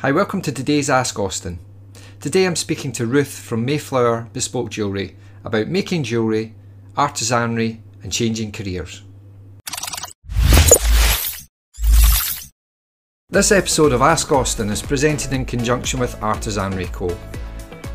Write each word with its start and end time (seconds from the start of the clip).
Hi, 0.00 0.12
welcome 0.12 0.42
to 0.42 0.52
today's 0.52 0.90
Ask 0.90 1.18
Austin. 1.18 1.58
Today 2.20 2.46
I'm 2.46 2.56
speaking 2.56 2.92
to 2.92 3.06
Ruth 3.06 3.38
from 3.38 3.64
Mayflower 3.64 4.28
Bespoke 4.32 4.70
Jewellery 4.70 5.16
about 5.44 5.68
making 5.68 6.04
jewellery, 6.04 6.54
artisanry, 6.96 7.80
and 8.02 8.12
changing 8.12 8.52
careers. 8.52 9.02
This 13.30 13.50
episode 13.50 13.92
of 13.92 14.02
Ask 14.02 14.30
Austin 14.30 14.70
is 14.70 14.82
presented 14.82 15.32
in 15.32 15.44
conjunction 15.44 15.98
with 15.98 16.14
Artisanry 16.20 16.92
Co., 16.92 17.16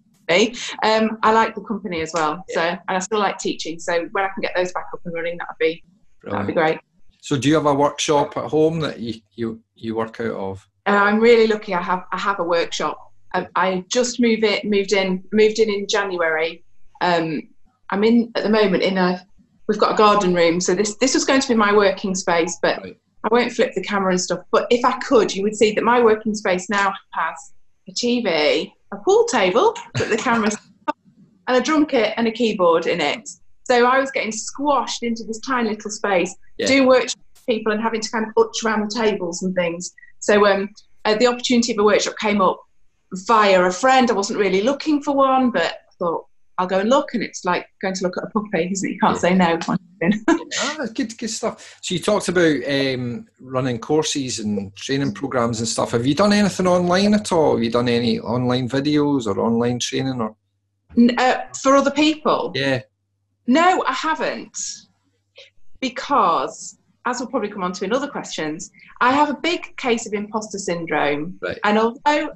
um, 0.82 1.18
I 1.22 1.32
like 1.32 1.54
the 1.54 1.60
company 1.62 2.00
as 2.00 2.12
well. 2.14 2.44
So, 2.50 2.60
and 2.60 2.80
I 2.88 2.98
still 2.98 3.18
like 3.18 3.38
teaching. 3.38 3.78
So 3.78 4.08
when 4.12 4.24
I 4.24 4.28
can 4.28 4.42
get 4.42 4.52
those 4.56 4.72
back 4.72 4.86
up 4.92 5.00
and 5.04 5.14
running, 5.14 5.38
that'd 5.38 5.56
be 5.58 5.82
that'd 6.24 6.46
be 6.46 6.52
great. 6.52 6.78
So 7.22 7.36
do 7.36 7.48
you 7.48 7.54
have 7.54 7.66
a 7.66 7.74
workshop 7.74 8.36
at 8.36 8.44
home 8.44 8.80
that 8.80 8.98
you, 8.98 9.20
you, 9.34 9.60
you 9.74 9.94
work 9.94 10.20
out 10.20 10.32
of? 10.32 10.68
Uh, 10.86 10.92
I'm 10.92 11.20
really 11.20 11.46
lucky. 11.46 11.74
I 11.74 11.82
have 11.82 12.04
I 12.12 12.18
have 12.18 12.40
a 12.40 12.44
workshop. 12.44 13.12
I, 13.34 13.46
I 13.54 13.84
just 13.88 14.20
moved 14.20 14.44
it 14.44 14.64
moved 14.64 14.92
in 14.92 15.22
moved 15.32 15.58
in 15.58 15.68
in 15.68 15.86
January. 15.88 16.64
Um, 17.00 17.42
I'm 17.90 18.04
in 18.04 18.32
at 18.34 18.42
the 18.42 18.48
moment 18.48 18.82
in 18.82 18.98
a 18.98 19.24
we've 19.68 19.78
got 19.78 19.92
a 19.92 19.96
garden 19.96 20.34
room, 20.34 20.60
so 20.60 20.74
this 20.74 20.96
this 20.96 21.14
was 21.14 21.24
going 21.24 21.40
to 21.40 21.48
be 21.48 21.54
my 21.54 21.72
working 21.74 22.14
space, 22.14 22.58
but 22.62 22.82
Right. 22.82 22.96
I 23.24 23.28
won't 23.30 23.52
flip 23.52 23.74
the 23.74 23.82
camera 23.82 24.12
and 24.12 24.20
stuff. 24.20 24.40
But 24.50 24.66
if 24.70 24.84
I 24.84 24.98
could, 24.98 25.34
you 25.34 25.42
would 25.42 25.56
see 25.56 25.72
that 25.74 25.84
my 25.84 26.02
working 26.02 26.34
space 26.34 26.70
now 26.70 26.92
has 27.12 27.52
a 27.88 27.92
TV, 27.92 28.72
a 28.92 28.96
pool 28.98 29.24
table 29.26 29.74
that 29.94 30.08
the 30.08 30.16
camera's 30.16 30.56
and 31.48 31.56
a 31.56 31.60
drum 31.60 31.86
kit 31.86 32.14
and 32.16 32.28
a 32.28 32.30
keyboard 32.30 32.86
in 32.86 33.00
it. 33.00 33.28
So 33.64 33.86
I 33.86 33.98
was 33.98 34.10
getting 34.10 34.32
squashed 34.32 35.02
into 35.02 35.24
this 35.24 35.40
tiny 35.40 35.70
little 35.70 35.90
space, 35.90 36.34
Yeah. 36.58 36.66
doing 36.66 36.86
workshops 36.86 37.16
with 37.34 37.46
people 37.46 37.72
and 37.72 37.80
having 37.82 38.00
to 38.00 38.10
kind 38.10 38.26
of 38.26 38.34
butch 38.34 38.64
around 38.64 38.88
the 38.88 38.94
tables 38.94 39.42
and 39.42 39.54
things. 39.54 39.92
So 40.20 40.46
um, 40.46 40.68
uh, 41.04 41.14
the 41.16 41.26
opportunity 41.26 41.72
of 41.72 41.78
a 41.78 41.84
workshop 41.84 42.14
came 42.20 42.40
up 42.40 42.60
via 43.26 43.62
a 43.64 43.70
friend. 43.72 44.10
I 44.10 44.14
wasn't 44.14 44.38
really 44.38 44.62
looking 44.62 45.02
for 45.02 45.14
one, 45.14 45.50
but 45.50 45.62
I 45.64 45.92
thought 45.98 46.26
I'll 46.58 46.66
go 46.66 46.80
and 46.80 46.90
look. 46.90 47.14
And 47.14 47.22
it's 47.22 47.44
like 47.44 47.66
going 47.82 47.94
to 47.94 48.02
look 48.04 48.16
at 48.16 48.24
a 48.24 48.26
puppy, 48.28 48.68
isn't 48.70 48.88
it? 48.88 48.92
You 48.92 48.98
can't 49.00 49.14
Yeah. 49.14 49.20
say 49.20 49.34
no. 49.34 49.58
Ah, 50.62 50.86
good, 50.94 51.16
good 51.16 51.30
stuff. 51.30 51.78
So 51.80 51.94
you 51.94 52.00
talked 52.00 52.28
about 52.28 52.56
um, 52.68 53.26
running 53.40 53.78
courses 53.78 54.40
and 54.40 54.74
training 54.76 55.12
programs 55.14 55.60
and 55.60 55.68
stuff. 55.68 55.92
Have 55.92 56.06
you 56.06 56.14
done 56.14 56.32
anything 56.32 56.66
online 56.66 57.14
at 57.14 57.30
all? 57.32 57.54
Have 57.54 57.62
you 57.62 57.70
done 57.70 57.88
any 57.88 58.18
online 58.18 58.68
videos 58.68 59.26
or 59.26 59.38
online 59.40 59.78
training 59.78 60.20
or? 60.20 60.34
Uh, 61.18 61.36
for 61.62 61.76
other 61.76 61.90
people, 61.92 62.52
Yeah, 62.54 62.80
no, 63.46 63.84
I 63.86 63.92
haven't, 63.92 64.58
because 65.80 66.78
as 67.06 67.20
we'll 67.20 67.28
probably 67.28 67.48
come 67.48 67.62
on 67.62 67.72
to 67.72 67.84
in 67.84 67.92
other 67.92 68.08
questions, 68.08 68.70
I 69.00 69.12
have 69.12 69.30
a 69.30 69.34
big 69.34 69.76
case 69.76 70.06
of 70.06 70.12
imposter 70.12 70.58
syndrome. 70.58 71.38
right. 71.40 71.58
And 71.64 71.78
although 71.78 72.32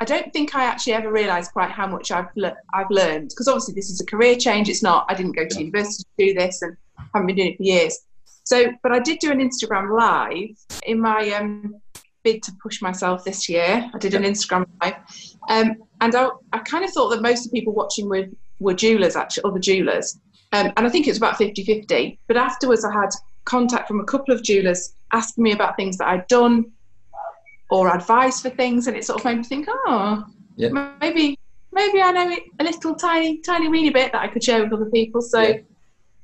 I 0.00 0.04
don't 0.04 0.32
think 0.32 0.54
I 0.54 0.64
actually 0.64 0.94
ever 0.94 1.10
realised 1.10 1.52
quite 1.52 1.70
how 1.70 1.86
much 1.86 2.10
I've 2.10 2.28
le- 2.36 2.56
I've 2.72 2.90
learned, 2.90 3.28
because 3.30 3.48
obviously 3.48 3.74
this 3.74 3.90
is 3.90 4.00
a 4.00 4.06
career 4.06 4.36
change. 4.36 4.68
It's 4.68 4.82
not. 4.82 5.06
I 5.08 5.14
didn't 5.14 5.32
go 5.32 5.46
to 5.46 5.58
university 5.58 6.04
to 6.18 6.26
do 6.26 6.34
this, 6.34 6.62
and 6.62 6.76
haven't 7.12 7.28
been 7.28 7.36
doing 7.36 7.52
it 7.52 7.56
for 7.56 7.62
years. 7.62 7.98
So, 8.42 8.72
but 8.82 8.92
I 8.92 8.98
did 8.98 9.20
do 9.20 9.30
an 9.30 9.38
Instagram 9.38 9.96
live 9.96 10.56
in 10.86 11.00
my 11.00 11.30
um, 11.30 11.76
bid 12.24 12.42
to 12.42 12.52
push 12.62 12.82
myself 12.82 13.24
this 13.24 13.48
year. 13.48 13.88
I 13.94 13.98
did 13.98 14.14
an 14.14 14.24
Instagram 14.24 14.66
live, 14.82 14.96
um, 15.48 15.76
and 16.00 16.14
I, 16.14 16.28
I 16.52 16.58
kind 16.58 16.84
of 16.84 16.90
thought 16.90 17.10
that 17.10 17.22
most 17.22 17.46
of 17.46 17.52
the 17.52 17.60
people 17.60 17.72
watching 17.72 18.08
were 18.08 18.26
were 18.60 18.74
jewelers, 18.74 19.16
actually, 19.16 19.44
other 19.44 19.60
jewelers, 19.60 20.18
um, 20.52 20.72
and 20.76 20.86
I 20.86 20.90
think 20.90 21.06
it 21.06 21.10
was 21.10 21.18
about 21.18 21.36
50-50. 21.36 22.18
But 22.26 22.36
afterwards, 22.36 22.84
I 22.84 22.92
had 22.92 23.10
contact 23.44 23.88
from 23.88 24.00
a 24.00 24.04
couple 24.04 24.34
of 24.34 24.42
jewelers 24.42 24.92
asking 25.12 25.44
me 25.44 25.52
about 25.52 25.76
things 25.76 25.98
that 25.98 26.08
I'd 26.08 26.26
done 26.28 26.72
or 27.74 27.94
advice 27.94 28.40
for 28.40 28.50
things, 28.50 28.86
and 28.86 28.96
it 28.96 29.04
sort 29.04 29.18
of 29.18 29.24
made 29.24 29.38
me 29.38 29.44
think, 29.44 29.66
oh, 29.68 30.24
Yeah. 30.56 30.68
maybe 31.00 31.38
maybe 31.72 32.00
I 32.00 32.12
know 32.12 32.30
it 32.30 32.44
a 32.60 32.64
little 32.64 32.94
tiny 32.94 33.38
tiny 33.38 33.68
weeny 33.68 33.90
bit 33.90 34.12
that 34.12 34.22
I 34.22 34.28
could 34.28 34.44
share 34.44 34.62
with 34.62 34.72
other 34.72 34.90
people. 34.90 35.20
So 35.20 35.40
Yeah. 35.42 35.56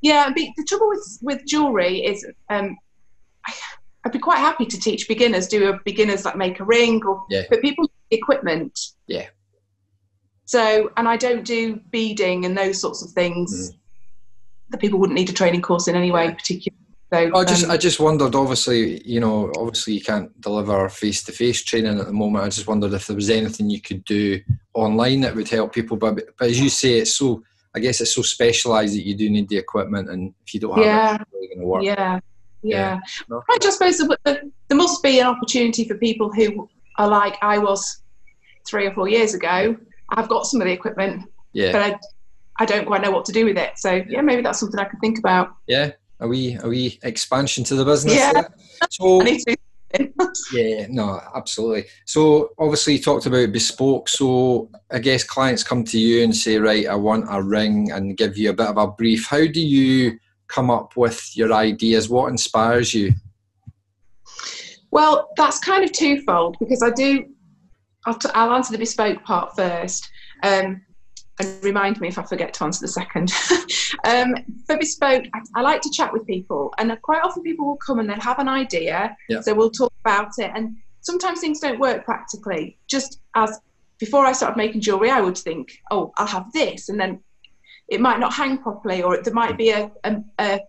yeah, 0.01 0.27
but 0.29 0.45
the 0.57 0.65
trouble 0.69 0.89
with 0.89 1.19
with 1.23 1.45
jewelry 1.47 2.05
is 2.05 2.25
um, 2.51 2.77
I, 3.47 3.53
I'd 4.05 4.13
be 4.13 4.21
quite 4.21 4.39
happy 4.39 4.65
to 4.67 4.79
teach 4.79 5.09
beginners, 5.09 5.49
do 5.49 5.71
a 5.71 5.81
beginners 5.85 6.25
like 6.25 6.37
make 6.37 6.61
a 6.61 6.65
ring, 6.65 7.05
or 7.05 7.25
Yeah. 7.29 7.43
but 7.51 7.61
people 7.63 7.91
equipment. 8.13 8.79
Yeah. 9.09 9.27
So 10.45 10.91
and 10.97 11.09
I 11.09 11.17
don't 11.17 11.45
do 11.45 11.81
beading 11.91 12.45
and 12.45 12.57
those 12.57 12.81
sorts 12.81 13.03
of 13.05 13.11
things 13.11 13.51
Mm. 13.73 13.77
that 14.71 14.81
people 14.81 15.01
wouldn't 15.01 15.19
need 15.19 15.31
a 15.31 15.33
training 15.33 15.63
course 15.63 15.89
in 15.89 15.97
anyway, 15.97 16.27
Yeah. 16.27 16.35
particularly. 16.35 16.77
So 17.13 17.31
I 17.35 17.45
just, 17.45 17.65
um, 17.65 17.71
I 17.73 17.77
just 17.77 17.99
wondered. 18.01 18.35
Obviously, 18.35 19.03
you 19.07 19.19
know, 19.21 19.51
obviously 19.57 19.95
you 19.95 20.01
can't 20.01 20.39
deliver 20.41 20.89
face-to-face 20.89 21.65
training 21.65 21.99
at 21.99 22.07
the 22.07 22.13
moment. 22.13 22.45
I 22.45 22.49
just 22.49 22.69
wondered 22.69 22.93
if 22.93 23.07
there 23.09 23.17
was 23.17 23.31
anything 23.31 23.69
you 23.69 23.81
could 23.81 24.05
do 24.05 24.41
online 24.75 25.21
that 25.23 25.35
would 25.35 25.49
help 25.49 25.73
people. 25.75 25.97
But, 25.97 26.21
but 26.39 26.49
as 26.49 26.61
you 26.61 26.69
say, 26.69 26.99
it's 26.99 27.15
so. 27.15 27.43
I 27.73 27.79
guess 27.79 28.01
it's 28.01 28.17
so 28.17 28.23
specialised 28.23 28.95
that 28.97 29.07
you 29.07 29.15
do 29.15 29.31
need 29.31 29.49
the 29.49 29.57
equipment, 29.57 30.11
and 30.11 30.35
if 30.45 30.55
you 30.55 30.59
don't 30.59 30.75
have 30.77 30.85
Yeah. 30.85 31.15
it, 31.15 31.21
it's 31.21 31.31
really 31.33 31.47
going 31.49 31.61
to 31.61 31.67
work. 31.67 31.83
Yeah, 31.85 32.19
Yeah. 32.63 32.99
yeah. 33.29 33.39
I 33.49 33.59
just 33.61 33.79
suppose 33.79 33.99
there 34.25 34.43
must 34.73 35.01
be 35.05 35.21
an 35.21 35.27
opportunity 35.29 35.87
for 35.87 35.95
people 35.97 36.33
who 36.33 36.69
are 36.99 37.07
like 37.07 37.37
I 37.43 37.59
was 37.59 38.03
three 38.69 38.87
or 38.87 38.93
four 38.93 39.09
years 39.09 39.35
ago. 39.35 39.77
I've 40.09 40.29
got 40.29 40.47
some 40.47 40.61
of 40.61 40.67
the 40.67 40.73
equipment, 40.73 41.31
Yeah, 41.53 41.71
but 41.71 41.81
I, 41.81 41.99
I 42.59 42.65
don't 42.67 42.87
quite 42.87 43.03
know 43.03 43.13
what 43.13 43.25
to 43.27 43.33
do 43.33 43.45
with 43.45 43.57
it. 43.57 43.71
So 43.77 44.03
yeah, 44.09 44.21
maybe 44.21 44.43
that's 44.43 44.59
something 44.59 44.81
I 44.81 44.85
could 44.87 45.01
think 45.01 45.21
about. 45.21 45.55
yeah. 45.69 45.93
A 46.21 46.29
wee, 46.29 46.59
a 46.63 46.69
wee 46.69 46.99
expansion 47.03 47.65
to 47.65 47.75
the 47.75 47.85
business. 47.85 48.15
Yeah. 48.15 48.33
there. 48.33 48.55
So 48.91 49.21
I 49.21 49.25
need 49.25 49.41
to. 49.47 49.57
Yeah, 50.53 50.87
no, 50.89 51.21
absolutely. 51.35 51.87
So 52.05 52.51
obviously 52.59 52.95
you 52.95 53.03
talked 53.03 53.27
about 53.27 53.53
bespoke. 53.53 54.09
So 54.09 54.71
I 54.91 55.01
guess 55.01 55.25
clients 55.25 55.65
come 55.65 55.85
to 55.85 55.99
you 55.99 56.23
and 56.23 56.35
say, 56.35 56.59
right, 56.59 56.87
I 56.87 56.95
want 56.95 57.27
a 57.29 57.43
ring 57.43 57.91
and 57.91 58.17
give 58.17 58.39
you 58.39 58.51
a 58.51 58.55
bit 58.55 58.69
of 58.69 58.77
a 58.77 58.87
brief. 58.87 59.27
How 59.27 59.47
do 59.47 59.61
you 59.61 60.19
come 60.47 60.71
up 60.71 60.97
with 60.97 61.37
your 61.37 61.53
ideas? 61.53 62.09
What 62.09 62.31
inspires 62.31 62.95
you? 62.95 63.13
Well, 64.91 65.31
that's 65.37 65.59
kind 65.59 65.85
of 65.85 65.93
twofold 65.93 66.57
because 66.59 66.83
I 66.83 66.91
do. 66.91 67.27
I'll, 68.07 68.15
t- 68.15 68.31
I'll 68.35 68.53
answer 68.53 68.73
the 68.73 68.79
bespoke 68.79 69.23
part 69.25 69.55
first. 69.57 70.09
Um, 70.43 70.83
and 71.41 71.65
remind 71.65 72.01
me 72.01 72.09
if 72.09 72.19
I 72.19 72.23
forget 72.23 72.53
to 72.55 72.65
answer 72.65 72.81
the 72.81 72.89
second. 72.89 73.33
um, 74.05 74.35
for 74.67 74.77
bespoke, 74.77 75.25
I, 75.35 75.41
I 75.57 75.63
like 75.63 75.81
to 75.83 75.91
chat 75.91 76.13
with 76.13 76.27
people, 76.27 76.73
and 76.79 76.97
quite 77.03 77.23
often 77.23 77.43
people 77.43 77.67
will 77.67 77.77
come 77.79 77.99
and 77.99 78.09
they'll 78.09 78.21
have 78.21 78.39
an 78.39 78.49
idea, 78.49 79.17
Yeah. 79.29 79.41
so 79.41 79.55
we'll 79.55 79.71
talk 79.71 79.93
about 80.05 80.33
it. 80.39 80.51
And 80.55 80.77
sometimes 81.01 81.41
things 81.41 81.61
don't 81.61 81.81
work 81.81 82.05
practically. 82.05 82.79
Just 82.89 83.21
as 83.35 83.61
before 83.99 84.25
I 84.27 84.33
started 84.33 84.57
making 84.57 84.81
jewelry, 84.81 85.11
I 85.11 85.21
would 85.21 85.37
think, 85.37 85.79
oh, 85.91 86.13
I'll 86.17 86.27
have 86.27 86.53
this, 86.53 86.89
and 86.89 86.99
then 87.01 87.21
it 87.89 88.01
might 88.01 88.21
not 88.21 88.33
hang 88.33 88.59
properly, 88.59 89.03
or 89.03 89.21
there 89.23 89.35
might 89.35 89.57
be 89.59 89.71
a, 89.71 89.91
a, 90.05 90.17
a 90.39 90.61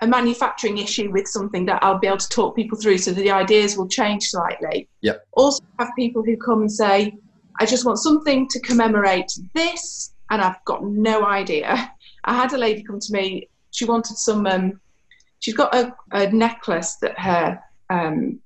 a 0.00 0.06
manufacturing 0.08 0.78
issue 0.78 1.10
with 1.12 1.26
something 1.28 1.64
that 1.66 1.82
I'll 1.82 1.98
be 1.98 2.08
able 2.08 2.18
to 2.18 2.28
talk 2.28 2.56
people 2.56 2.76
through 2.76 2.98
so 2.98 3.12
that 3.12 3.20
the 3.20 3.30
ideas 3.30 3.76
will 3.76 3.86
change 3.88 4.24
slightly. 4.24 4.88
Yep. 5.02 5.24
Also 5.32 5.62
have 5.78 5.90
people 5.96 6.22
who 6.24 6.36
come 6.36 6.62
and 6.62 6.70
say, 6.70 7.14
I 7.60 7.66
just 7.66 7.84
want 7.84 7.98
something 7.98 8.48
to 8.48 8.60
commemorate 8.60 9.30
this 9.54 10.12
and 10.30 10.42
I've 10.42 10.64
got 10.64 10.84
no 10.84 11.24
idea. 11.24 11.92
I 12.24 12.34
had 12.34 12.52
a 12.52 12.58
lady 12.58 12.82
come 12.82 12.98
to 13.00 13.12
me, 13.12 13.48
she 13.70 13.84
wanted 13.84 14.16
some 14.16 14.46
um, 14.46 14.80
she's 15.40 15.54
got 15.54 15.74
a, 15.74 15.94
a 16.12 16.30
necklace 16.30 16.96
that 17.02 17.18
her 17.18 17.60
um, 17.90 18.40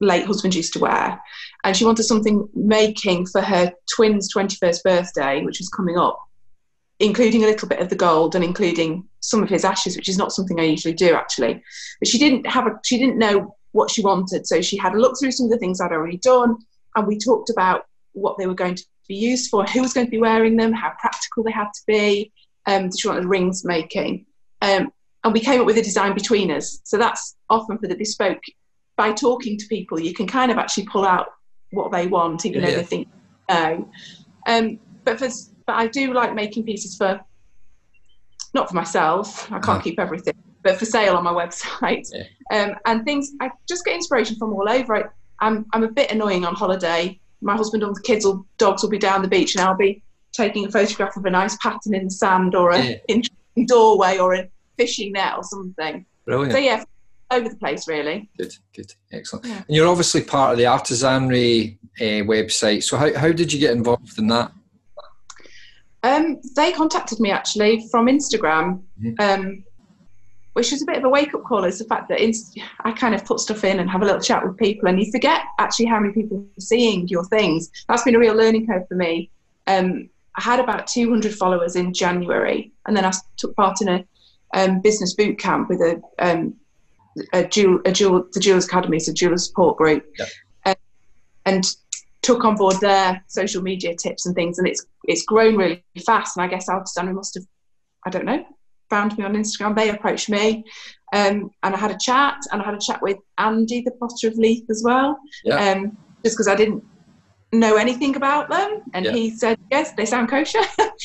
late 0.00 0.26
husband 0.26 0.54
used 0.54 0.72
to 0.72 0.80
wear, 0.80 1.20
and 1.62 1.76
she 1.76 1.84
wanted 1.84 2.04
something 2.04 2.48
making 2.54 3.26
for 3.26 3.40
her 3.40 3.72
twins' 3.94 4.32
21st 4.34 4.82
birthday, 4.82 5.42
which 5.44 5.60
was 5.60 5.68
coming 5.68 5.96
up, 5.96 6.18
including 6.98 7.44
a 7.44 7.46
little 7.46 7.68
bit 7.68 7.80
of 7.80 7.88
the 7.88 7.96
gold 7.96 8.34
and 8.34 8.44
including 8.44 9.04
some 9.20 9.42
of 9.42 9.48
his 9.48 9.64
ashes, 9.64 9.96
which 9.96 10.08
is 10.08 10.18
not 10.18 10.32
something 10.32 10.58
I 10.58 10.64
usually 10.64 10.94
do 10.94 11.14
actually. 11.14 11.62
But 12.00 12.08
she 12.08 12.18
didn't 12.18 12.46
have 12.46 12.66
a, 12.66 12.72
she 12.84 12.98
didn't 12.98 13.18
know 13.18 13.56
what 13.72 13.90
she 13.90 14.02
wanted, 14.02 14.46
so 14.46 14.60
she 14.60 14.76
had 14.76 14.94
a 14.94 14.98
look 14.98 15.18
through 15.18 15.32
some 15.32 15.46
of 15.46 15.50
the 15.50 15.58
things 15.58 15.80
I'd 15.80 15.92
already 15.92 16.18
done, 16.18 16.56
and 16.96 17.06
we 17.06 17.18
talked 17.18 17.50
about 17.50 17.87
what 18.18 18.38
they 18.38 18.46
were 18.46 18.54
going 18.54 18.74
to 18.74 18.84
be 19.08 19.14
used 19.14 19.50
for, 19.50 19.64
who 19.64 19.82
was 19.82 19.92
going 19.92 20.06
to 20.06 20.10
be 20.10 20.18
wearing 20.18 20.56
them, 20.56 20.72
how 20.72 20.92
practical 21.00 21.42
they 21.42 21.52
had 21.52 21.68
to 21.74 21.80
be. 21.86 22.32
Um, 22.66 22.90
she 22.94 23.08
wanted 23.08 23.24
rings 23.24 23.64
making. 23.64 24.26
Um, 24.62 24.92
and 25.24 25.32
we 25.32 25.40
came 25.40 25.60
up 25.60 25.66
with 25.66 25.78
a 25.78 25.82
design 25.82 26.14
between 26.14 26.50
us. 26.50 26.80
So 26.84 26.96
that's 26.98 27.36
often 27.50 27.78
for 27.78 27.88
the 27.88 27.96
bespoke. 27.96 28.42
By 28.96 29.12
talking 29.12 29.56
to 29.58 29.66
people, 29.68 30.00
you 30.00 30.12
can 30.12 30.26
kind 30.26 30.50
of 30.50 30.58
actually 30.58 30.86
pull 30.86 31.04
out 31.04 31.28
what 31.70 31.92
they 31.92 32.06
want, 32.06 32.44
even 32.44 32.60
yeah. 32.60 32.70
though 32.70 32.76
they 32.76 32.84
think 32.84 33.08
no. 33.48 33.88
Um, 34.46 34.78
but 35.04 35.18
for, 35.18 35.28
but 35.66 35.76
I 35.76 35.86
do 35.86 36.12
like 36.12 36.34
making 36.34 36.64
pieces 36.64 36.96
for 36.96 37.20
not 38.54 38.68
for 38.68 38.74
myself. 38.74 39.46
I 39.46 39.56
can't 39.56 39.68
uh-huh. 39.68 39.80
keep 39.80 40.00
everything, 40.00 40.34
but 40.62 40.78
for 40.78 40.84
sale 40.84 41.16
on 41.16 41.24
my 41.24 41.32
website. 41.32 42.08
Yeah. 42.12 42.24
Um, 42.50 42.76
and 42.86 43.04
things 43.04 43.32
I 43.40 43.50
just 43.68 43.84
get 43.84 43.94
inspiration 43.94 44.36
from 44.36 44.52
all 44.52 44.68
over. 44.68 44.96
I, 44.96 45.04
I'm 45.40 45.66
I'm 45.72 45.84
a 45.84 45.88
bit 45.88 46.10
annoying 46.10 46.44
on 46.44 46.54
holiday. 46.54 47.20
My 47.40 47.56
husband 47.56 47.82
and 47.82 47.94
the 47.94 48.02
kids 48.02 48.24
or 48.24 48.44
dogs 48.58 48.82
will 48.82 48.90
be 48.90 48.98
down 48.98 49.22
the 49.22 49.28
beach, 49.28 49.54
and 49.54 49.64
I'll 49.64 49.76
be 49.76 50.02
taking 50.32 50.66
a 50.66 50.70
photograph 50.70 51.16
of 51.16 51.24
a 51.24 51.30
nice 51.30 51.56
pattern 51.56 51.94
in 51.94 52.04
the 52.04 52.10
sand 52.10 52.54
or 52.54 52.70
a 52.70 52.82
yeah. 52.82 52.96
interesting 53.08 53.66
doorway 53.66 54.18
or 54.18 54.34
a 54.34 54.48
fishing 54.76 55.12
net 55.12 55.34
or 55.36 55.44
something. 55.44 56.04
Brilliant. 56.24 56.52
So 56.52 56.58
yeah, 56.58 56.84
over 57.30 57.48
the 57.48 57.56
place 57.56 57.88
really. 57.88 58.28
Good, 58.38 58.54
good, 58.74 58.94
excellent. 59.12 59.46
Yeah. 59.46 59.62
And 59.66 59.76
you're 59.76 59.88
obviously 59.88 60.22
part 60.22 60.52
of 60.52 60.58
the 60.58 60.64
artisanry 60.64 61.78
uh, 62.00 62.24
website. 62.26 62.82
So 62.82 62.96
how 62.96 63.14
how 63.16 63.32
did 63.32 63.52
you 63.52 63.58
get 63.58 63.72
involved 63.72 64.18
in 64.18 64.28
that? 64.28 64.52
Um, 66.02 66.40
they 66.54 66.72
contacted 66.72 67.18
me 67.18 67.30
actually 67.30 67.88
from 67.90 68.06
Instagram, 68.06 68.82
mm-hmm. 69.02 69.14
um, 69.18 69.64
which 70.52 70.72
is 70.72 70.82
a 70.82 70.86
bit 70.86 70.96
of 70.96 71.04
a 71.04 71.08
wake 71.08 71.34
up 71.34 71.44
call. 71.44 71.64
Is 71.64 71.78
the 71.78 71.84
fact 71.84 72.08
that 72.08 72.20
I 72.80 72.92
kind 72.92 73.14
of 73.14 73.24
put 73.24 73.40
stuff 73.40 73.64
in 73.64 73.80
and 73.80 73.90
have 73.90 74.02
a 74.02 74.04
little 74.04 74.20
chat 74.20 74.46
with 74.46 74.56
people, 74.56 74.88
and 74.88 74.98
you 74.98 75.10
forget 75.10 75.42
actually 75.58 75.86
how 75.86 76.00
many 76.00 76.12
people 76.12 76.38
are 76.38 76.60
seeing 76.60 77.08
your 77.08 77.24
things. 77.24 77.70
That's 77.88 78.02
been 78.02 78.14
a 78.14 78.18
real 78.18 78.34
learning 78.34 78.66
curve 78.66 78.86
for 78.88 78.94
me. 78.94 79.30
Um, 79.66 80.08
I 80.36 80.42
had 80.42 80.60
about 80.60 80.86
200 80.86 81.34
followers 81.34 81.76
in 81.76 81.92
January, 81.92 82.72
and 82.86 82.96
then 82.96 83.04
I 83.04 83.12
took 83.36 83.56
part 83.56 83.80
in 83.80 83.88
a 83.88 84.04
um, 84.54 84.80
business 84.80 85.14
boot 85.14 85.38
camp 85.38 85.68
with 85.68 85.80
a, 85.80 86.00
um, 86.20 86.54
a, 87.32 87.44
jewel, 87.44 87.80
a 87.84 87.92
jewel, 87.92 88.26
the 88.32 88.40
Jewelers 88.40 88.66
Academy, 88.66 88.98
so 88.98 89.12
jeweler 89.12 89.36
support 89.36 89.76
group, 89.76 90.04
and, 90.64 90.76
and 91.44 91.64
took 92.22 92.44
on 92.44 92.56
board 92.56 92.76
their 92.80 93.22
social 93.26 93.62
media 93.62 93.96
tips 93.96 94.26
and 94.26 94.34
things, 94.34 94.58
and 94.58 94.68
it's 94.68 94.86
it's 95.04 95.24
grown 95.24 95.56
really 95.56 95.82
fast. 96.04 96.36
And 96.36 96.44
I 96.44 96.48
guess 96.48 96.68
Artisanry 96.68 97.14
must 97.14 97.34
have, 97.34 97.44
I 98.06 98.10
don't 98.10 98.24
know, 98.24 98.44
found 98.90 99.16
me 99.18 99.24
on 99.24 99.34
Instagram. 99.34 99.76
They 99.76 99.90
approached 99.90 100.28
me, 100.28 100.64
um, 101.12 101.50
and 101.62 101.74
I 101.74 101.78
had 101.78 101.90
a 101.90 101.98
chat, 102.00 102.36
and 102.52 102.62
I 102.62 102.64
had 102.64 102.74
a 102.74 102.80
chat 102.80 103.00
with 103.02 103.18
Andy, 103.38 103.82
the 103.82 103.92
potter 103.92 104.28
of 104.28 104.34
Leith, 104.34 104.68
as 104.70 104.82
well, 104.84 105.18
yeah. 105.44 105.72
um, 105.72 105.96
just 106.24 106.36
because 106.36 106.48
I 106.48 106.54
didn't 106.54 106.84
know 107.52 107.76
anything 107.76 108.16
about 108.16 108.48
them, 108.48 108.82
and 108.94 109.04
yeah. 109.04 109.12
he 109.12 109.30
said 109.30 109.58
yes, 109.70 109.92
they 109.92 110.06
sound 110.06 110.28
kosher, 110.28 110.60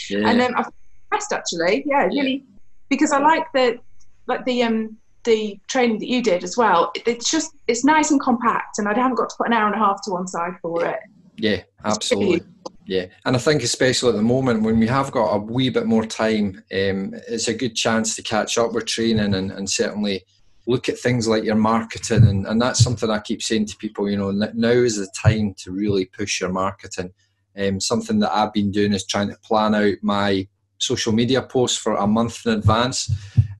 yeah. 0.09 0.27
and 0.27 0.39
then 0.39 0.53
I 0.55 0.59
was 0.59 0.71
impressed 1.05 1.33
actually. 1.33 1.83
Yeah, 1.85 2.05
really 2.05 2.45
because 2.89 3.11
I 3.11 3.19
like 3.19 3.51
the 3.53 3.79
like 4.27 4.45
the 4.45 4.63
um 4.63 4.97
the 5.23 5.59
training 5.67 5.99
that 5.99 6.07
you 6.07 6.21
did 6.21 6.43
as 6.43 6.57
well. 6.57 6.91
It's 7.05 7.31
just 7.31 7.51
it's 7.67 7.83
nice 7.83 8.11
and 8.11 8.19
compact, 8.19 8.77
and 8.77 8.87
I 8.87 8.93
haven't 8.93 9.15
got 9.15 9.29
to 9.29 9.35
put 9.37 9.47
an 9.47 9.53
hour 9.53 9.67
and 9.67 9.75
a 9.75 9.79
half 9.79 10.01
to 10.03 10.11
one 10.11 10.27
side 10.27 10.53
for 10.61 10.85
it. 10.85 10.99
Yeah, 11.37 11.61
absolutely. 11.83 12.41
Yeah, 12.85 13.05
and 13.25 13.35
I 13.35 13.39
think 13.39 13.63
especially 13.63 14.09
at 14.09 14.15
the 14.15 14.21
moment 14.21 14.63
when 14.63 14.79
we 14.79 14.87
have 14.87 15.11
got 15.11 15.33
a 15.33 15.39
wee 15.39 15.69
bit 15.69 15.85
more 15.85 16.05
time, 16.05 16.63
um, 16.71 17.13
it's 17.27 17.47
a 17.47 17.53
good 17.53 17.75
chance 17.75 18.15
to 18.15 18.21
catch 18.21 18.57
up 18.57 18.73
with 18.73 18.85
training 18.85 19.35
and, 19.35 19.51
and 19.51 19.69
certainly 19.69 20.25
look 20.67 20.89
at 20.89 20.97
things 20.97 21.27
like 21.27 21.43
your 21.43 21.55
marketing 21.55 22.27
and, 22.27 22.45
and 22.45 22.61
that's 22.61 22.83
something 22.83 23.09
I 23.09 23.19
keep 23.19 23.41
saying 23.41 23.67
to 23.67 23.77
people. 23.77 24.09
You 24.09 24.17
know, 24.17 24.31
now 24.31 24.69
is 24.69 24.97
the 24.97 25.07
time 25.15 25.53
to 25.59 25.71
really 25.71 26.05
push 26.05 26.41
your 26.41 26.51
marketing. 26.51 27.13
Um, 27.57 27.79
something 27.79 28.19
that 28.19 28.35
I've 28.35 28.53
been 28.53 28.71
doing 28.71 28.93
is 28.93 29.05
trying 29.05 29.29
to 29.29 29.37
plan 29.39 29.75
out 29.75 29.95
my 30.01 30.47
social 30.77 31.13
media 31.13 31.41
posts 31.41 31.77
for 31.77 31.95
a 31.95 32.07
month 32.07 32.45
in 32.45 32.53
advance 32.53 33.09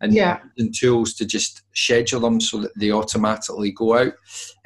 and 0.03 0.13
yeah. 0.13 0.39
tools 0.75 1.13
to 1.13 1.25
just 1.25 1.63
schedule 1.73 2.19
them 2.19 2.39
so 2.39 2.59
that 2.59 2.77
they 2.77 2.91
automatically 2.91 3.71
go 3.71 3.97
out 3.97 4.13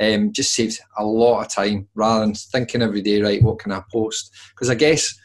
um, 0.02 0.32
just 0.34 0.54
saves 0.54 0.80
a 0.98 1.06
lot 1.06 1.46
of 1.46 1.52
time 1.52 1.88
rather 1.94 2.26
than 2.26 2.34
thinking 2.34 2.82
every 2.82 3.02
day 3.02 3.22
right 3.22 3.44
what 3.44 3.60
can 3.60 3.72
i 3.72 3.82
post 3.92 4.34
because 4.50 4.70
i 4.70 4.76
guess 4.76 5.16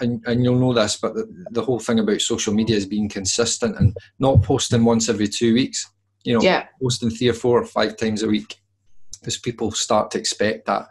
and, 0.00 0.22
and 0.26 0.44
you'll 0.44 0.58
know 0.58 0.74
this 0.74 0.96
but 0.96 1.14
the, 1.14 1.26
the, 1.50 1.62
whole 1.62 1.80
thing 1.80 1.98
about 1.98 2.20
social 2.20 2.54
media 2.54 2.76
is 2.76 2.86
being 2.86 3.08
consistent 3.08 3.76
and 3.76 3.96
not 4.18 4.42
posting 4.42 4.84
once 4.84 5.08
every 5.08 5.28
two 5.28 5.54
weeks 5.54 5.90
you 6.24 6.34
know 6.34 6.42
yeah. 6.42 6.66
posting 6.82 7.10
three 7.10 7.28
or 7.28 7.34
four 7.34 7.60
or 7.60 7.64
five 7.64 7.96
times 7.96 8.22
a 8.22 8.28
week 8.28 8.56
because 9.20 9.38
people 9.38 9.70
start 9.70 10.10
to 10.10 10.18
expect 10.18 10.66
that 10.66 10.82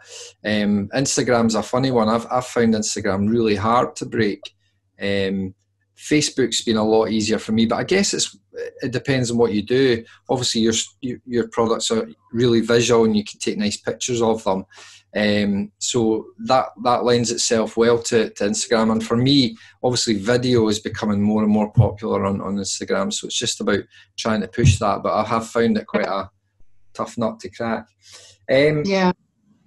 um, 0.44 0.88
instagram's 0.94 1.54
a 1.54 1.62
funny 1.62 1.90
one 1.90 2.08
I've, 2.08 2.26
I've 2.30 2.46
found 2.46 2.74
instagram 2.74 3.30
really 3.30 3.56
hard 3.56 3.94
to 3.96 4.06
break 4.06 4.40
um, 5.00 5.54
Facebook's 5.96 6.62
been 6.62 6.76
a 6.76 6.84
lot 6.84 7.10
easier 7.10 7.38
for 7.38 7.52
me, 7.52 7.66
but 7.66 7.76
I 7.76 7.84
guess 7.84 8.14
it's 8.14 8.36
it 8.82 8.92
depends 8.92 9.30
on 9.30 9.36
what 9.36 9.52
you 9.52 9.62
do. 9.62 10.04
Obviously, 10.28 10.60
your 10.60 10.74
your 11.26 11.48
products 11.48 11.90
are 11.90 12.08
really 12.32 12.60
visual, 12.60 13.04
and 13.04 13.16
you 13.16 13.24
can 13.24 13.38
take 13.38 13.58
nice 13.58 13.76
pictures 13.76 14.22
of 14.22 14.42
them. 14.44 14.64
Um, 15.16 15.70
so 15.78 16.26
that 16.46 16.70
that 16.82 17.04
lends 17.04 17.30
itself 17.30 17.76
well 17.76 18.02
to, 18.02 18.30
to 18.30 18.44
Instagram. 18.44 18.90
And 18.90 19.04
for 19.04 19.16
me, 19.16 19.56
obviously, 19.82 20.14
video 20.14 20.66
is 20.68 20.80
becoming 20.80 21.22
more 21.22 21.42
and 21.42 21.52
more 21.52 21.72
popular 21.72 22.24
on, 22.26 22.40
on 22.40 22.56
Instagram. 22.56 23.12
So 23.12 23.26
it's 23.26 23.38
just 23.38 23.60
about 23.60 23.80
trying 24.16 24.40
to 24.40 24.48
push 24.48 24.78
that. 24.80 25.02
But 25.02 25.14
I 25.14 25.24
have 25.24 25.48
found 25.48 25.78
it 25.78 25.86
quite 25.86 26.06
a 26.06 26.30
tough 26.92 27.16
nut 27.16 27.38
to 27.40 27.50
crack. 27.50 27.86
Um, 28.50 28.82
yeah. 28.84 29.12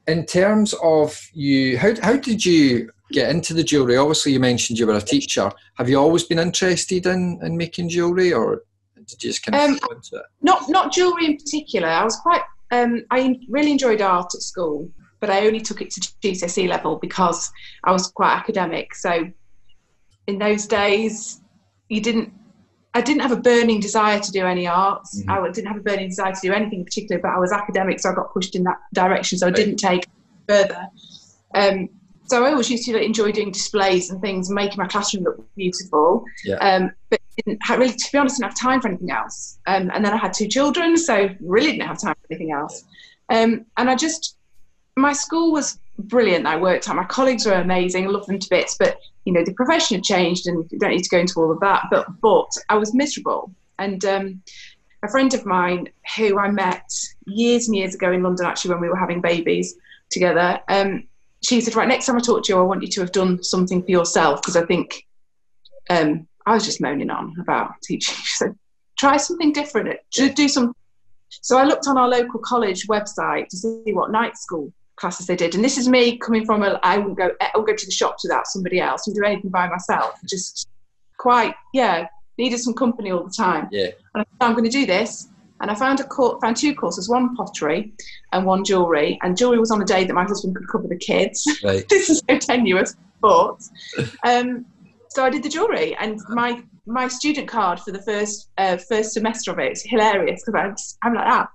In 0.08 0.26
terms 0.26 0.74
of 0.84 1.18
you, 1.34 1.78
how 1.78 1.94
how 2.02 2.18
did 2.18 2.46
you 2.46 2.92
get 3.12 3.30
into 3.30 3.54
the 3.54 3.64
jewellery? 3.64 3.98
Obviously, 3.98 4.34
you 4.34 4.40
mentioned 4.40 4.80
you 4.80 4.88
were 4.88 4.94
a 4.94 5.02
teacher. 5.02 5.52
Have 5.76 5.90
you 5.90 6.00
always 6.00 6.24
been 6.24 6.40
interested 6.40 7.06
in, 7.06 7.40
in 7.42 7.58
making 7.58 7.90
jewellery, 7.90 8.34
or 8.34 8.64
did 8.96 9.24
you 9.24 9.30
just 9.30 9.46
kind 9.46 9.56
of 9.56 9.62
um, 9.62 9.96
into 9.96 10.16
it? 10.18 10.26
Not 10.42 10.70
not 10.70 10.92
jewellery 10.92 11.26
in 11.26 11.38
particular. 11.38 11.88
I 11.88 12.04
was 12.04 12.16
quite. 12.18 12.42
Um, 12.72 13.06
I 13.12 13.40
really 13.48 13.72
enjoyed 13.72 14.02
art 14.02 14.36
at 14.36 14.42
school, 14.42 14.90
but 15.22 15.30
I 15.30 15.48
only 15.48 15.62
took 15.62 15.82
it 15.82 15.92
to 15.92 16.02
GCSE 16.02 16.68
level 16.68 16.98
because 16.98 17.50
I 17.86 17.92
was 17.92 18.08
quite 18.08 18.34
academic. 18.34 18.94
So, 18.94 19.32
in 20.28 20.38
those 20.38 20.68
days, 20.68 21.42
you 21.90 22.02
didn't. 22.02 22.34
I 22.94 23.02
didn't 23.02 23.22
have 23.22 23.32
a 23.32 23.38
burning 23.40 23.80
desire 23.80 24.20
to 24.20 24.32
do 24.32 24.46
any 24.46 24.68
arts. 24.68 25.22
Mm-hmm. 25.22 25.30
I 25.30 25.52
didn't 25.52 25.68
have 25.68 25.78
a 25.78 25.82
burning 25.82 26.10
desire 26.10 26.34
to 26.34 26.42
do 26.42 26.52
anything 26.52 26.80
in 26.80 26.86
particular, 26.86 27.22
but 27.22 27.30
I 27.30 27.38
was 27.38 27.52
academic, 27.52 28.00
so 28.00 28.10
I 28.10 28.16
got 28.16 28.34
pushed 28.34 28.56
in 28.56 28.64
that 28.64 28.78
direction. 28.94 29.38
So 29.38 29.48
I 29.48 29.52
didn't 29.52 29.78
take 29.78 30.08
further. 30.48 30.88
Um, 31.54 31.90
so 32.28 32.46
I 32.46 32.52
always 32.52 32.70
used 32.70 32.86
to 32.86 33.02
enjoy 33.02 33.32
doing 33.32 33.52
displays 33.52 34.10
and 34.10 34.22
things, 34.22 34.50
making 34.50 34.78
my 34.78 34.88
classroom 34.88 35.24
look 35.24 35.56
beautiful. 35.56 36.26
Yeah. 36.44 36.56
Um, 36.56 36.92
but 37.10 37.20
didn't 37.38 37.62
really, 37.70 37.94
to 37.94 38.12
be 38.12 38.18
honest, 38.18 38.38
didn't 38.38 38.52
have 38.52 38.60
time 38.60 38.82
for 38.82 38.88
anything 38.88 39.12
else. 39.12 39.60
Um, 39.68 39.92
and 39.94 40.04
then 40.04 40.14
I 40.14 40.18
had 40.18 40.34
two 40.34 40.48
children, 40.48 40.98
so 40.98 41.30
really 41.40 41.72
didn't 41.72 41.88
have 41.88 42.02
time 42.02 42.16
for 42.16 42.28
anything 42.32 42.52
else. 42.52 42.84
Um, 43.30 43.66
and 43.78 43.90
I 43.90 43.96
just, 43.96 44.38
my 44.96 45.14
school 45.14 45.52
was 45.52 45.80
brilliant. 46.00 46.46
I 46.46 46.58
worked 46.58 46.90
at 46.90 46.96
my 46.96 47.04
colleagues 47.06 47.46
were 47.46 47.54
amazing, 47.54 48.06
I 48.06 48.10
loved 48.10 48.28
them 48.28 48.40
to 48.40 48.50
bits. 48.50 48.76
But 48.78 49.00
you 49.26 49.34
know, 49.34 49.44
the 49.44 49.54
profession 49.54 49.98
had 49.98 50.04
changed, 50.04 50.48
and 50.48 50.66
you 50.72 50.80
don't 50.80 50.92
need 50.92 51.04
to 51.04 51.10
go 51.10 51.20
into 51.20 51.40
all 51.40 51.52
of 51.52 51.60
that. 51.60 51.84
But 51.92 52.08
but 52.22 52.50
I 52.70 52.78
was 52.78 52.94
miserable. 52.94 53.52
And 53.78 54.04
um, 54.06 54.42
a 55.04 55.10
friend 55.10 55.34
of 55.34 55.46
mine 55.46 55.90
who 56.16 56.40
I 56.40 56.50
met 56.50 56.90
years 57.26 57.68
and 57.68 57.76
years 57.76 57.94
ago 57.94 58.12
in 58.12 58.24
London, 58.24 58.46
actually, 58.46 58.72
when 58.72 58.82
we 58.82 58.90
were 58.90 58.96
having 58.96 59.22
babies 59.22 59.76
together. 60.10 60.62
Um, 60.70 61.07
she 61.46 61.62
said, 61.62 61.76
right, 61.76 61.88
next 61.88 62.06
time 62.06 62.18
I 62.18 62.20
talk 62.20 62.44
to 62.44 62.54
you, 62.54 62.60
I 62.60 62.64
want 62.64 62.82
you 62.82 62.88
to 62.90 63.02
have 63.02 63.12
done 63.12 63.44
something 63.44 63.84
for 63.84 63.92
yourself 63.92 64.42
because 64.42 64.56
I 64.56 64.66
think 64.66 65.06
um, 65.90 66.28
I 66.46 66.54
was 66.54 66.66
just 66.66 66.82
moaning 66.82 67.10
on 67.10 67.36
about 67.40 67.74
teaching. 67.84 68.16
She 68.16 68.36
said, 68.38 68.56
try 68.98 69.18
something 69.18 69.52
different, 69.54 70.00
yeah. 70.16 70.34
do 70.34 70.48
some. 70.48 70.74
So 71.30 71.58
I 71.58 71.66
looked 71.66 71.88
on 71.88 71.98
our 71.98 72.08
local 72.08 72.40
college 72.40 72.88
website 72.88 73.50
to 73.50 73.58
see 73.58 73.84
what 73.94 74.12
night 74.12 74.38
school 74.38 74.72
classes 74.96 75.28
they 75.28 75.36
did, 75.36 75.56
and 75.56 75.64
this 75.64 75.78
is 75.78 75.88
me 75.88 76.18
coming 76.18 76.46
from 76.46 76.64
a. 76.64 76.80
I 76.84 76.98
wouldn't 76.98 77.18
go. 77.18 77.32
I 77.42 77.52
would 77.56 77.68
go 77.68 77.76
to 77.76 77.86
the 77.86 77.92
shops 77.92 78.24
without 78.24 78.48
somebody 78.48 78.80
else. 78.80 79.06
and 79.08 79.16
do 79.16 79.24
anything 79.24 79.52
by 79.52 79.68
myself. 79.68 80.16
Just 80.28 80.70
quite, 81.18 81.54
yeah, 81.74 82.08
needed 82.38 82.60
some 82.60 82.74
company 82.74 83.12
all 83.12 83.24
the 83.26 83.34
time. 83.38 83.68
Yeah. 83.72 83.90
And 84.16 84.26
I 84.40 84.46
am 84.46 84.54
going 84.54 84.64
to 84.64 84.70
do 84.70 84.86
this 84.86 85.28
and 85.60 85.72
I 85.72 85.76
found 85.76 86.00
a 86.00 86.04
course, 86.04 86.40
found 86.42 86.58
two 86.58 86.76
courses, 86.76 87.10
one 87.10 87.36
pottery 87.36 87.92
and 88.32 88.46
one 88.46 88.64
jewellery. 88.64 89.18
And 89.24 89.36
jewellery 89.36 89.60
was 89.60 89.72
on 89.72 89.82
a 89.82 89.86
day 89.86 90.06
that 90.06 90.14
my 90.14 90.24
husband 90.24 90.56
could 90.56 90.68
cover 90.68 90.88
the 90.88 90.98
kids. 90.98 91.48
Right. 91.64 91.84
this 91.90 92.10
is 92.10 92.22
so 92.30 92.38
tenuous, 92.38 92.96
but 93.22 93.62
um, 94.24 94.66
so 95.10 95.24
I 95.24 95.30
did 95.30 95.44
the 95.44 95.50
jewellery, 95.50 95.96
and 95.96 96.20
my 96.30 96.64
my 96.86 97.08
student 97.08 97.48
card 97.48 97.80
for 97.80 97.92
the 97.92 98.02
first 98.02 98.50
uh, 98.58 98.78
first 98.78 99.14
semester 99.14 99.52
of 99.52 99.60
it. 99.60 99.72
It's 99.72 99.84
hilarious 99.84 100.44
because 100.46 100.60
I'm, 101.04 101.12
I'm 101.12 101.16
like 101.16 101.28
that, 101.28 101.50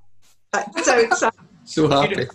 like 0.52 0.84
so 0.84 0.98
excited. 0.98 1.40
so 1.64 1.88
happy. 1.88 2.26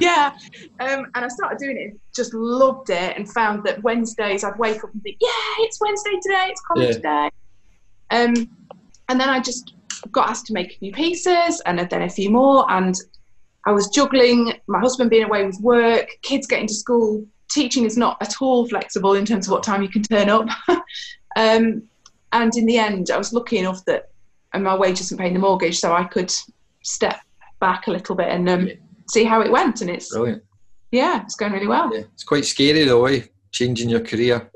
yeah, 0.00 0.32
um, 0.80 1.06
and 1.14 1.24
I 1.24 1.28
started 1.28 1.58
doing 1.58 1.76
it. 1.78 2.00
Just 2.14 2.34
loved 2.34 2.90
it, 2.90 3.16
and 3.16 3.30
found 3.30 3.64
that 3.64 3.82
Wednesdays 3.82 4.42
I'd 4.42 4.58
wake 4.58 4.82
up 4.82 4.92
and 4.92 5.02
think, 5.02 5.18
"Yeah, 5.20 5.28
it's 5.58 5.80
Wednesday 5.80 6.18
today. 6.20 6.46
It's 6.50 6.60
college 6.62 6.96
yeah. 7.02 7.28
day." 7.28 7.30
Um, 8.10 8.50
and 9.08 9.20
then 9.20 9.28
I 9.28 9.40
just 9.40 9.74
got 10.12 10.30
asked 10.30 10.46
to 10.46 10.52
make 10.52 10.74
a 10.74 10.78
few 10.78 10.92
pieces, 10.92 11.60
and 11.66 11.78
then 11.78 12.02
a 12.02 12.08
few 12.08 12.30
more, 12.30 12.70
and 12.70 12.94
I 13.66 13.72
was 13.72 13.88
juggling 13.88 14.52
my 14.66 14.80
husband 14.80 15.10
being 15.10 15.24
away 15.24 15.46
with 15.46 15.60
work, 15.60 16.08
kids 16.22 16.46
getting 16.46 16.66
to 16.66 16.74
school. 16.74 17.24
Teaching 17.50 17.84
is 17.84 17.96
not 17.96 18.16
at 18.20 18.34
all 18.40 18.68
flexible 18.68 19.14
in 19.14 19.24
terms 19.24 19.46
of 19.46 19.52
what 19.52 19.62
time 19.62 19.82
you 19.82 19.88
can 19.88 20.02
turn 20.02 20.28
up. 20.28 20.48
um, 21.36 21.82
and 22.32 22.56
in 22.56 22.66
the 22.66 22.78
end, 22.78 23.10
I 23.10 23.16
was 23.16 23.32
lucky 23.32 23.58
enough 23.58 23.84
that 23.84 24.10
and 24.54 24.62
my 24.62 24.74
wage 24.74 25.00
isn't 25.00 25.18
paying 25.18 25.34
the 25.34 25.40
mortgage, 25.40 25.78
so 25.78 25.92
I 25.92 26.04
could 26.04 26.32
step 26.82 27.20
back 27.60 27.88
a 27.88 27.90
little 27.90 28.14
bit 28.14 28.28
and 28.28 28.48
um, 28.48 28.66
yeah. 28.68 28.74
see 29.08 29.24
how 29.24 29.40
it 29.40 29.50
went. 29.50 29.80
And 29.80 29.90
it's 29.90 30.10
brilliant. 30.10 30.42
Yeah, 30.92 31.22
it's 31.22 31.34
going 31.34 31.52
really 31.52 31.66
well. 31.66 31.92
Yeah. 31.92 32.04
It's 32.12 32.24
quite 32.24 32.44
scary 32.44 32.84
though, 32.84 33.04
eh? 33.06 33.22
changing 33.50 33.88
your 33.88 34.00
career. 34.00 34.50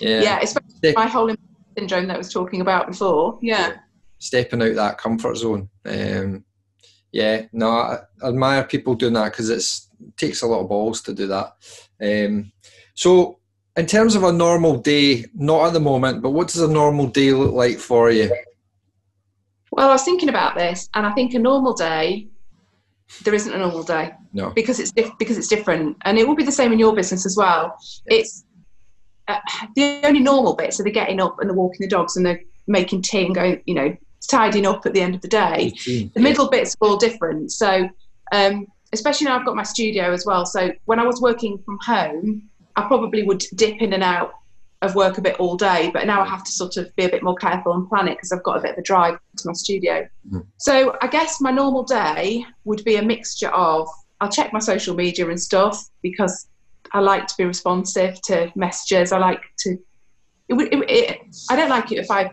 Yeah, 0.00 0.22
yeah, 0.22 0.40
especially 0.40 0.92
my 0.94 1.06
whole 1.06 1.34
syndrome 1.76 2.06
that 2.08 2.14
I 2.14 2.18
was 2.18 2.32
talking 2.32 2.60
about 2.62 2.88
before. 2.88 3.38
Yeah, 3.42 3.76
stepping 4.20 4.62
out 4.62 4.74
that 4.76 4.98
comfort 4.98 5.36
zone. 5.36 5.68
Um, 5.84 6.44
yeah, 7.10 7.46
no, 7.52 7.70
I, 7.70 7.98
admire 8.22 8.62
people 8.64 8.94
doing 8.94 9.14
that 9.14 9.32
because 9.32 9.50
it 9.50 9.64
takes 10.16 10.42
a 10.42 10.46
lot 10.46 10.60
of 10.60 10.68
balls 10.68 11.02
to 11.02 11.12
do 11.12 11.26
that. 11.26 11.56
Um, 12.00 12.52
so, 12.94 13.40
in 13.76 13.86
terms 13.86 14.14
of 14.14 14.22
a 14.22 14.32
normal 14.32 14.76
day, 14.76 15.24
not 15.34 15.66
at 15.66 15.72
the 15.72 15.80
moment, 15.80 16.22
but 16.22 16.30
what 16.30 16.48
does 16.48 16.60
a 16.60 16.68
normal 16.68 17.08
day 17.08 17.32
look 17.32 17.52
like 17.52 17.78
for 17.78 18.10
you? 18.10 18.30
Well, 19.72 19.88
I 19.88 19.92
was 19.92 20.04
thinking 20.04 20.28
about 20.28 20.54
this, 20.54 20.88
and 20.94 21.06
I 21.06 21.12
think 21.12 21.34
a 21.34 21.38
normal 21.38 21.74
day, 21.74 22.28
there 23.24 23.34
isn't 23.34 23.52
a 23.52 23.58
normal 23.58 23.82
day. 23.82 24.12
No, 24.32 24.50
because 24.50 24.78
it's 24.78 24.92
because 24.92 25.38
it's 25.38 25.48
different, 25.48 25.96
and 26.02 26.18
it 26.18 26.28
will 26.28 26.36
be 26.36 26.44
the 26.44 26.52
same 26.52 26.72
in 26.72 26.78
your 26.78 26.94
business 26.94 27.26
as 27.26 27.36
well. 27.36 27.76
It's 28.06 28.44
uh, 29.26 29.40
the 29.74 30.00
only 30.04 30.20
normal 30.20 30.54
bits 30.54 30.78
are 30.78 30.84
the 30.84 30.90
getting 30.90 31.20
up 31.20 31.40
and 31.40 31.48
the 31.48 31.54
walking 31.54 31.80
the 31.80 31.88
dogs 31.88 32.16
and 32.16 32.26
the 32.26 32.38
making 32.66 33.02
tea 33.02 33.26
and 33.26 33.34
going, 33.34 33.62
you 33.66 33.74
know, 33.74 33.96
tidying 34.26 34.66
up 34.66 34.84
at 34.86 34.94
the 34.94 35.00
end 35.00 35.14
of 35.14 35.20
the 35.20 35.28
day. 35.28 35.72
The 36.14 36.20
middle 36.20 36.48
bits 36.48 36.76
are 36.80 36.88
all 36.88 36.96
different. 36.96 37.52
So, 37.52 37.88
um, 38.32 38.66
especially 38.92 39.26
now 39.26 39.38
I've 39.38 39.46
got 39.46 39.56
my 39.56 39.62
studio 39.62 40.12
as 40.12 40.26
well. 40.26 40.44
So 40.46 40.72
when 40.84 40.98
I 40.98 41.04
was 41.04 41.20
working 41.20 41.58
from 41.58 41.78
home, 41.80 42.42
I 42.76 42.82
probably 42.82 43.22
would 43.22 43.44
dip 43.54 43.80
in 43.80 43.92
and 43.92 44.02
out 44.02 44.32
of 44.82 44.94
work 44.94 45.18
a 45.18 45.20
bit 45.20 45.36
all 45.38 45.56
day, 45.56 45.90
but 45.92 46.06
now 46.06 46.22
I 46.22 46.26
have 46.26 46.42
to 46.44 46.50
sort 46.50 46.76
of 46.78 46.94
be 46.96 47.04
a 47.04 47.08
bit 47.08 47.22
more 47.22 47.34
careful 47.34 47.74
and 47.74 47.86
plan 47.88 48.08
it 48.08 48.12
because 48.12 48.32
I've 48.32 48.42
got 48.42 48.56
a 48.56 48.60
bit 48.60 48.72
of 48.72 48.78
a 48.78 48.82
drive 48.82 49.18
to 49.36 49.46
my 49.46 49.52
studio. 49.52 50.08
Mm. 50.30 50.46
So 50.56 50.96
I 51.02 51.06
guess 51.06 51.40
my 51.40 51.50
normal 51.50 51.82
day 51.82 52.46
would 52.64 52.82
be 52.84 52.96
a 52.96 53.02
mixture 53.02 53.50
of 53.50 53.88
I'll 54.20 54.30
check 54.30 54.52
my 54.52 54.58
social 54.58 54.94
media 54.94 55.28
and 55.28 55.40
stuff 55.40 55.88
because 56.02 56.46
I 56.92 57.00
like 57.00 57.26
to 57.26 57.34
be 57.36 57.44
responsive 57.44 58.20
to 58.22 58.50
messages. 58.54 59.12
I 59.12 59.18
like 59.18 59.42
to. 59.60 59.78
It, 60.48 60.54
it, 60.72 60.90
it, 60.90 61.36
I 61.48 61.56
don't 61.56 61.70
like 61.70 61.92
it 61.92 61.98
if 61.98 62.10
I 62.10 62.32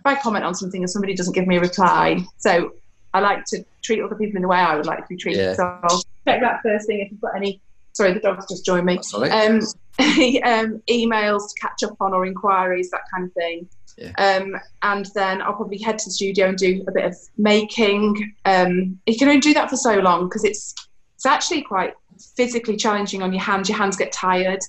if 0.00 0.06
I 0.06 0.20
comment 0.20 0.44
on 0.44 0.54
something 0.54 0.82
and 0.82 0.90
somebody 0.90 1.14
doesn't 1.14 1.34
give 1.34 1.46
me 1.46 1.58
a 1.58 1.60
reply. 1.60 2.24
So 2.38 2.72
I 3.12 3.20
like 3.20 3.44
to 3.46 3.64
treat 3.82 4.00
other 4.02 4.14
people 4.14 4.36
in 4.36 4.42
the 4.42 4.48
way 4.48 4.58
I 4.58 4.76
would 4.76 4.86
like 4.86 5.00
to 5.00 5.08
be 5.08 5.16
treated. 5.16 5.40
Yeah. 5.40 5.54
So 5.54 5.78
I'll 5.82 6.02
check 6.26 6.40
that 6.40 6.60
first 6.62 6.86
thing 6.86 7.00
if 7.00 7.10
you've 7.10 7.20
got 7.20 7.36
any. 7.36 7.60
Sorry, 7.92 8.12
the 8.12 8.20
dog's 8.20 8.46
just 8.48 8.64
joined 8.64 8.86
me. 8.86 8.98
Um, 9.14 9.60
um, 9.98 10.82
emails 10.88 11.48
to 11.48 11.60
catch 11.60 11.82
up 11.82 11.96
on 12.00 12.14
or 12.14 12.24
inquiries, 12.24 12.90
that 12.90 13.02
kind 13.12 13.26
of 13.26 13.32
thing. 13.34 13.68
Yeah. 13.98 14.12
Um, 14.16 14.56
and 14.82 15.06
then 15.14 15.42
I'll 15.42 15.52
probably 15.52 15.78
head 15.78 15.98
to 15.98 16.04
the 16.06 16.12
studio 16.12 16.48
and 16.48 16.56
do 16.56 16.82
a 16.88 16.92
bit 16.92 17.04
of 17.04 17.16
making. 17.36 18.34
Um, 18.46 18.98
you 19.06 19.18
can 19.18 19.28
only 19.28 19.40
do 19.40 19.52
that 19.54 19.68
for 19.68 19.76
so 19.76 19.96
long 19.98 20.28
because 20.28 20.44
it's 20.44 20.74
it's 21.16 21.26
actually 21.26 21.62
quite 21.62 21.94
physically 22.36 22.76
challenging 22.76 23.22
on 23.22 23.32
your 23.32 23.42
hands. 23.42 23.68
Your 23.68 23.76
hands 23.76 23.96
get 23.96 24.12
tired. 24.12 24.60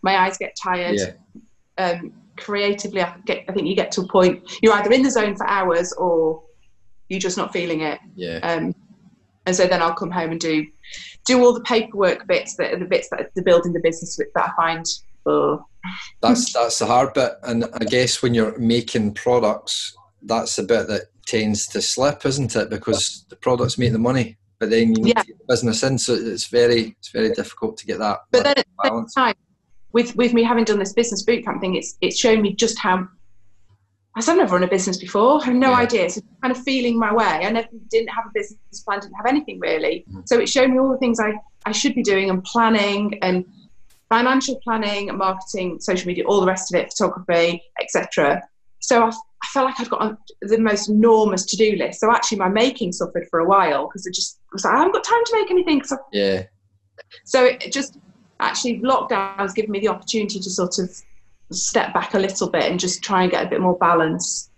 My 0.00 0.16
eyes 0.16 0.38
get 0.38 0.56
tired. 0.56 0.98
Yeah. 0.98 1.84
Um, 1.84 2.12
creatively, 2.38 3.02
I, 3.02 3.14
get, 3.26 3.44
I 3.48 3.52
think 3.52 3.66
you 3.66 3.74
get 3.74 3.92
to 3.92 4.02
a 4.02 4.08
point 4.08 4.58
you're 4.62 4.72
either 4.74 4.92
in 4.92 5.02
the 5.02 5.10
zone 5.10 5.36
for 5.36 5.46
hours 5.46 5.92
or 5.92 6.42
you're 7.08 7.20
just 7.20 7.36
not 7.36 7.52
feeling 7.52 7.80
it. 7.80 7.98
Yeah. 8.14 8.38
Um, 8.38 8.74
and 9.46 9.56
so 9.56 9.66
then 9.66 9.80
I'll 9.80 9.94
come 9.94 10.10
home 10.10 10.30
and 10.32 10.40
do 10.40 10.66
do 11.26 11.42
all 11.42 11.54
the 11.54 11.62
paperwork 11.62 12.26
bits 12.26 12.56
that 12.56 12.72
are 12.72 12.78
the 12.78 12.84
bits 12.84 13.08
that 13.10 13.20
are 13.20 13.42
building 13.42 13.72
the 13.72 13.80
business 13.80 14.18
with 14.18 14.28
that 14.34 14.50
I 14.50 14.56
find. 14.56 14.86
Oh. 15.26 15.64
That's 16.20 16.52
that's 16.52 16.78
the 16.78 16.86
hard 16.86 17.14
bit, 17.14 17.32
and 17.44 17.64
I 17.74 17.84
guess 17.84 18.22
when 18.22 18.34
you're 18.34 18.58
making 18.58 19.14
products, 19.14 19.96
that's 20.22 20.56
the 20.56 20.62
bit 20.62 20.88
that 20.88 21.02
tends 21.24 21.66
to 21.68 21.80
slip, 21.80 22.26
isn't 22.26 22.56
it? 22.56 22.68
Because 22.68 23.24
the 23.28 23.36
products 23.36 23.78
make 23.78 23.92
the 23.92 23.98
money, 23.98 24.36
but 24.58 24.70
then 24.70 24.94
you 24.94 25.02
need 25.02 25.14
yeah. 25.16 25.22
to 25.22 25.28
get 25.28 25.38
the 25.38 25.44
business 25.48 25.82
in, 25.82 25.98
so 25.98 26.14
it's 26.14 26.46
very 26.46 26.96
it's 26.98 27.10
very 27.10 27.30
difficult 27.30 27.76
to 27.78 27.86
get 27.86 27.98
that. 27.98 28.20
But 28.32 28.44
then 28.44 28.58
at 28.58 28.66
the 28.82 28.88
same 28.88 29.06
time, 29.16 29.34
with 29.98 30.14
with 30.14 30.32
me 30.32 30.44
having 30.44 30.64
done 30.64 30.78
this 30.78 30.92
business 30.92 31.24
bootcamp 31.24 31.60
thing, 31.60 31.74
it's 31.74 31.96
it's 32.00 32.16
shown 32.16 32.40
me 32.40 32.54
just 32.54 32.78
how 32.78 33.08
I've 34.14 34.26
never 34.26 34.54
run 34.54 34.62
a 34.62 34.68
business 34.68 34.96
before. 34.96 35.42
I 35.42 35.46
have 35.46 35.54
no 35.54 35.70
yeah. 35.70 35.78
idea. 35.78 36.10
So 36.10 36.20
kind 36.40 36.56
of 36.56 36.62
feeling 36.62 36.98
my 36.98 37.12
way. 37.12 37.24
I 37.24 37.50
never 37.50 37.68
didn't 37.90 38.08
have 38.08 38.26
a 38.26 38.30
business 38.32 38.80
plan, 38.84 39.00
didn't 39.00 39.14
have 39.14 39.26
anything 39.26 39.58
really. 39.58 40.04
Mm-hmm. 40.08 40.20
So 40.26 40.38
it 40.38 40.48
showed 40.48 40.70
me 40.70 40.78
all 40.78 40.90
the 40.90 40.98
things 40.98 41.18
I, 41.20 41.32
I 41.66 41.72
should 41.72 41.94
be 41.94 42.02
doing 42.02 42.30
and 42.30 42.42
planning 42.44 43.18
and 43.22 43.44
financial 44.08 44.56
planning, 44.64 45.16
marketing, 45.16 45.80
social 45.80 46.06
media, 46.06 46.24
all 46.24 46.40
the 46.40 46.46
rest 46.46 46.72
of 46.72 46.80
it, 46.80 46.92
photography, 46.92 47.62
etc. 47.80 48.42
So 48.80 49.02
I, 49.02 49.08
I, 49.08 49.46
felt 49.52 49.66
like 49.66 49.80
I'd 49.80 49.90
got 49.90 50.18
the 50.42 50.58
most 50.58 50.88
enormous 50.88 51.44
to-do 51.46 51.76
list. 51.76 52.00
So 52.00 52.10
actually, 52.10 52.38
my 52.38 52.48
making 52.48 52.92
suffered 52.92 53.26
for 53.30 53.40
a 53.40 53.46
while 53.46 53.86
because 53.86 54.06
I 54.06 54.10
just 54.12 54.40
was 54.52 54.64
like, 54.64 54.74
I 54.74 54.78
haven't 54.78 54.94
got 54.94 55.04
time 55.04 55.24
to 55.26 55.32
make 55.38 55.50
anything. 55.50 55.84
So 55.84 55.96
yeah. 56.12 56.44
So 57.24 57.44
it 57.44 57.72
just 57.72 57.98
actually 58.40 58.80
lockdown 58.80 59.36
has 59.36 59.52
given 59.52 59.70
me 59.70 59.80
the 59.80 59.88
opportunity 59.88 60.38
to 60.38 60.50
sort 60.50 60.78
of 60.78 60.90
step 61.50 61.94
back 61.94 62.14
a 62.14 62.18
little 62.18 62.48
bit 62.48 62.64
and 62.64 62.78
just 62.78 63.02
try 63.02 63.22
and 63.22 63.30
get 63.30 63.46
a 63.46 63.48
bit 63.48 63.60
more 63.60 63.76
balance 63.78 64.50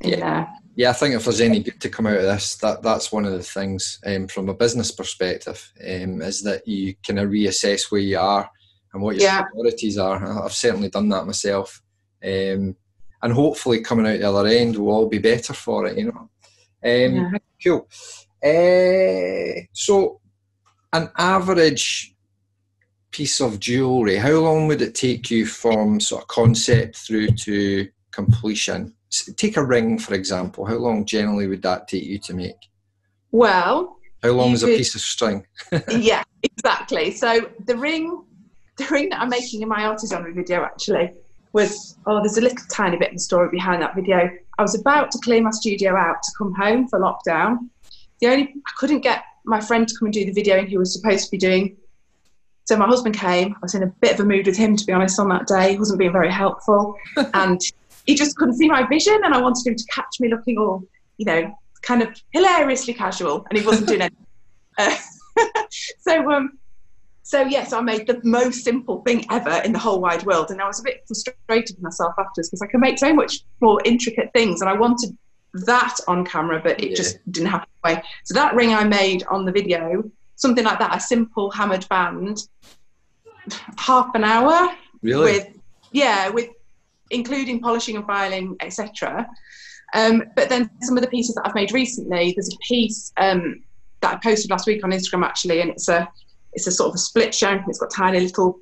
yeah. 0.00 0.16
there. 0.16 0.48
Yeah, 0.74 0.90
I 0.90 0.94
think 0.94 1.14
if 1.14 1.24
there's 1.24 1.42
any 1.42 1.62
good 1.62 1.80
to 1.82 1.90
come 1.90 2.06
out 2.06 2.16
of 2.16 2.22
this, 2.22 2.56
that 2.56 2.82
that's 2.82 3.12
one 3.12 3.26
of 3.26 3.32
the 3.32 3.42
things 3.42 4.00
um, 4.06 4.26
from 4.26 4.48
a 4.48 4.54
business 4.54 4.90
perspective 4.90 5.70
um, 5.82 6.22
is 6.22 6.42
that 6.44 6.66
you 6.66 6.94
kind 7.06 7.18
of 7.18 7.28
reassess 7.28 7.90
where 7.90 8.00
you 8.00 8.18
are 8.18 8.50
and 8.92 9.02
what 9.02 9.16
your 9.16 9.24
yeah. 9.24 9.42
priorities 9.42 9.98
are. 9.98 10.44
I've 10.44 10.52
certainly 10.52 10.88
done 10.88 11.10
that 11.10 11.26
myself, 11.26 11.82
um, 12.24 12.74
and 13.22 13.32
hopefully 13.32 13.82
coming 13.82 14.06
out 14.06 14.18
the 14.18 14.28
other 14.28 14.48
end, 14.48 14.76
we'll 14.76 14.94
all 14.94 15.08
be 15.08 15.18
better 15.18 15.52
for 15.52 15.86
it. 15.86 15.98
You 15.98 16.06
know, 16.06 16.18
um, 16.18 16.30
yeah. 16.82 17.30
cool. 17.62 17.86
Uh, 18.42 19.66
so, 19.74 20.20
an 20.94 21.10
average 21.18 22.14
piece 23.12 23.40
of 23.40 23.60
jewellery, 23.60 24.16
how 24.16 24.32
long 24.32 24.66
would 24.66 24.82
it 24.82 24.94
take 24.94 25.30
you 25.30 25.46
from 25.46 26.00
sort 26.00 26.22
of 26.22 26.28
concept 26.28 26.96
through 26.96 27.28
to 27.28 27.88
completion? 28.10 28.94
Take 29.36 29.56
a 29.56 29.64
ring, 29.64 29.98
for 29.98 30.14
example. 30.14 30.64
How 30.64 30.76
long 30.76 31.04
generally 31.04 31.46
would 31.46 31.62
that 31.62 31.86
take 31.86 32.04
you 32.04 32.18
to 32.20 32.34
make? 32.34 32.56
Well, 33.30 33.98
how 34.22 34.30
long 34.30 34.52
is 34.52 34.62
could, 34.62 34.72
a 34.72 34.76
piece 34.76 34.94
of 34.94 35.02
string? 35.02 35.46
yeah, 35.90 36.22
exactly. 36.42 37.10
So 37.12 37.50
the 37.66 37.76
ring, 37.76 38.24
the 38.78 38.86
ring 38.86 39.10
that 39.10 39.20
I'm 39.20 39.28
making 39.28 39.62
in 39.62 39.68
my 39.68 39.82
artisanry 39.82 40.34
video 40.34 40.62
actually 40.62 41.12
was 41.52 41.98
oh, 42.06 42.20
there's 42.20 42.38
a 42.38 42.40
little 42.40 42.64
tiny 42.70 42.96
bit 42.96 43.08
of 43.08 43.14
the 43.14 43.20
story 43.20 43.50
behind 43.50 43.82
that 43.82 43.94
video. 43.94 44.30
I 44.58 44.62
was 44.62 44.78
about 44.78 45.10
to 45.10 45.18
clear 45.18 45.42
my 45.42 45.50
studio 45.50 45.96
out 45.96 46.22
to 46.22 46.32
come 46.38 46.54
home 46.54 46.88
for 46.88 46.98
lockdown. 46.98 47.58
The 48.20 48.28
only 48.28 48.54
I 48.66 48.70
couldn't 48.78 49.00
get 49.00 49.24
my 49.44 49.60
friend 49.60 49.86
to 49.86 49.94
come 49.98 50.06
and 50.06 50.14
do 50.14 50.24
the 50.24 50.32
video, 50.32 50.58
and 50.58 50.68
he 50.68 50.78
was 50.78 50.94
supposed 50.94 51.26
to 51.26 51.30
be 51.30 51.38
doing 51.38 51.76
so 52.72 52.78
my 52.78 52.86
husband 52.86 53.14
came. 53.14 53.52
I 53.52 53.58
was 53.60 53.74
in 53.74 53.82
a 53.82 53.86
bit 53.86 54.14
of 54.14 54.20
a 54.20 54.24
mood 54.24 54.46
with 54.46 54.56
him, 54.56 54.78
to 54.78 54.86
be 54.86 54.94
honest, 54.94 55.20
on 55.20 55.28
that 55.28 55.46
day. 55.46 55.72
He 55.72 55.78
wasn't 55.78 55.98
being 55.98 56.10
very 56.10 56.32
helpful. 56.32 56.96
and 57.34 57.60
he 58.06 58.14
just 58.14 58.34
couldn't 58.36 58.56
see 58.56 58.66
my 58.66 58.86
vision. 58.86 59.20
And 59.22 59.34
I 59.34 59.42
wanted 59.42 59.66
him 59.66 59.76
to 59.76 59.84
catch 59.92 60.20
me 60.20 60.30
looking 60.30 60.56
all, 60.56 60.82
you 61.18 61.26
know, 61.26 61.54
kind 61.82 62.02
of 62.02 62.08
hilariously 62.30 62.94
casual. 62.94 63.44
And 63.50 63.58
he 63.58 63.66
wasn't 63.66 63.88
doing 63.88 64.00
it. 64.00 64.14
Uh, 64.78 64.96
so, 65.98 66.32
um, 66.32 66.58
so 67.22 67.42
yes, 67.42 67.74
I 67.74 67.82
made 67.82 68.06
the 68.06 68.22
most 68.24 68.64
simple 68.64 69.02
thing 69.02 69.26
ever 69.30 69.60
in 69.66 69.74
the 69.74 69.78
whole 69.78 70.00
wide 70.00 70.22
world. 70.22 70.50
And 70.50 70.62
I 70.62 70.66
was 70.66 70.80
a 70.80 70.82
bit 70.82 71.04
frustrated 71.06 71.76
with 71.76 71.82
myself 71.82 72.14
afterwards 72.18 72.48
because 72.48 72.62
I 72.62 72.68
could 72.68 72.80
make 72.80 72.98
so 72.98 73.12
much 73.12 73.40
more 73.60 73.82
intricate 73.84 74.30
things. 74.32 74.62
And 74.62 74.70
I 74.70 74.72
wanted 74.72 75.14
that 75.66 75.94
on 76.08 76.24
camera, 76.24 76.58
but 76.64 76.82
it 76.82 76.88
yeah. 76.88 76.96
just 76.96 77.18
didn't 77.30 77.50
happen. 77.50 78.02
So 78.24 78.32
that 78.32 78.54
ring 78.54 78.72
I 78.72 78.84
made 78.84 79.24
on 79.24 79.44
the 79.44 79.52
video 79.52 80.10
something 80.42 80.64
like 80.64 80.80
that, 80.80 80.96
a 80.96 81.00
simple 81.00 81.50
hammered 81.52 81.88
band, 81.88 82.48
half 83.78 84.12
an 84.14 84.24
hour. 84.24 84.74
Really? 85.00 85.32
With 85.32 85.48
yeah, 85.92 86.28
with 86.28 86.50
including 87.10 87.60
polishing 87.60 87.96
and 87.96 88.04
filing, 88.04 88.56
etc. 88.60 89.28
Um, 89.94 90.24
but 90.34 90.48
then 90.48 90.68
some 90.80 90.96
of 90.96 91.02
the 91.02 91.10
pieces 91.10 91.34
that 91.36 91.46
I've 91.46 91.54
made 91.54 91.72
recently, 91.72 92.34
there's 92.34 92.52
a 92.52 92.58
piece 92.66 93.12
um, 93.18 93.62
that 94.00 94.14
I 94.14 94.16
posted 94.16 94.50
last 94.50 94.66
week 94.66 94.82
on 94.84 94.90
Instagram 94.90 95.24
actually, 95.24 95.60
and 95.60 95.70
it's 95.70 95.88
a 95.88 96.08
it's 96.52 96.66
a 96.66 96.72
sort 96.72 96.88
of 96.88 96.96
a 96.96 96.98
split 96.98 97.34
shank, 97.34 97.60
and 97.60 97.70
it's 97.70 97.78
got 97.78 97.92
tiny 97.94 98.20
little 98.20 98.58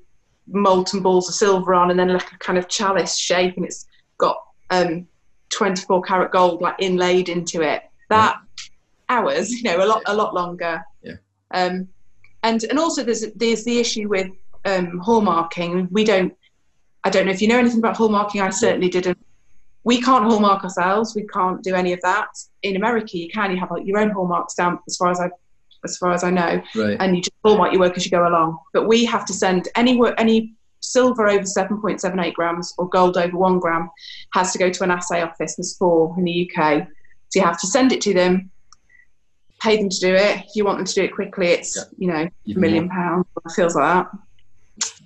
molten 0.47 1.01
balls 1.01 1.29
of 1.29 1.35
silver 1.35 1.73
on, 1.73 1.91
and 1.91 1.99
then 1.99 2.09
like 2.09 2.33
a 2.33 2.39
kind 2.39 2.59
of 2.59 2.69
chalice 2.69 3.17
shape, 3.17 3.57
and 3.57 3.65
it's 3.65 3.87
got 4.19 4.37
um, 4.71 5.07
24 5.49 6.03
karat 6.03 6.31
gold 6.31 6.61
like 6.61 6.77
inlaid 6.79 7.31
into 7.31 7.63
it. 7.63 7.85
That 8.11 8.37
yeah. 8.37 9.17
hours, 9.17 9.51
you 9.51 9.63
know, 9.63 9.83
a 9.83 9.87
lot 9.87 10.03
a 10.07 10.15
lot 10.15 10.35
longer. 10.35 10.83
Yeah. 11.03 11.15
Um, 11.53 11.89
and 12.43 12.65
and 12.65 12.79
also 12.79 13.03
there's 13.03 13.25
there's 13.35 13.65
the 13.65 13.79
issue 13.79 14.09
with 14.09 14.29
um, 14.65 15.01
hallmarking. 15.01 15.91
We 15.91 16.05
don't. 16.05 16.35
I 17.05 17.11
don't 17.11 17.27
know 17.27 17.33
if 17.33 17.41
you 17.41 17.49
know 17.49 17.59
anything 17.59 17.79
about 17.79 17.97
hallmarking. 17.97 18.43
I 18.43 18.51
certainly 18.51 18.89
didn't. 18.89 19.19
We 19.85 20.01
can't 20.03 20.25
hallmark 20.25 20.63
ourselves. 20.63 21.15
We 21.15 21.27
can't 21.27 21.63
do 21.63 21.75
any 21.75 21.95
of 21.95 22.01
that. 22.03 22.29
In 22.63 22.77
America, 22.77 23.17
you 23.17 23.31
can. 23.31 23.51
You 23.51 23.59
have 23.59 23.71
like, 23.71 23.87
your 23.87 23.99
own 23.99 24.11
hallmark 24.11 24.51
stamp, 24.51 24.83
as 24.87 24.97
far 24.97 25.11
as 25.11 25.21
I 25.21 25.31
as 25.85 25.97
far 25.97 26.13
as 26.13 26.25
I 26.25 26.31
know, 26.31 26.63
right. 26.75 26.97
and 27.01 27.17
you 27.17 27.23
just 27.23 27.33
hallmark 27.43 27.73
your 27.73 27.81
work 27.81 27.97
as 27.97 28.05
you 28.05 28.11
go 28.11 28.29
along. 28.29 28.59
But 28.73 28.87
we 28.87 29.05
have 29.07 29.25
to 29.27 29.33
send 29.33 29.69
any 29.77 29.97
work, 29.97 30.15
any 30.19 30.55
silver 30.81 31.29
over 31.29 31.45
7.78 31.45 32.35
grams 32.35 32.75
or 32.79 32.89
gold 32.89 33.17
over 33.17 33.37
one 33.37 33.59
gram 33.59 33.91
has 34.33 34.53
to 34.53 34.59
go 34.59 34.71
to 34.71 34.85
an 34.85 34.91
assay 34.91 35.23
office. 35.23 35.57
There's 35.57 35.77
four 35.77 36.15
in 36.19 36.25
the 36.25 36.51
UK. 36.51 36.87
So 37.29 37.41
you 37.41 37.47
have 37.47 37.61
to 37.61 37.67
send 37.67 37.93
it 37.93 38.01
to 38.03 38.15
them, 38.15 38.51
pay 39.61 39.77
them 39.77 39.89
to 39.89 40.01
do 40.01 40.15
it. 40.15 40.45
If 40.47 40.57
you 40.57 40.65
want 40.65 40.79
them 40.79 40.87
to 40.87 40.95
do 40.95 41.03
it 41.03 41.15
quickly, 41.15 41.49
it's, 41.49 41.77
yeah. 41.77 41.83
you 41.99 42.07
know, 42.09 42.29
a 42.57 42.59
million 42.59 42.89
pounds, 42.89 43.27
feels 43.55 43.75
like 43.75 44.07
that. 44.07 44.19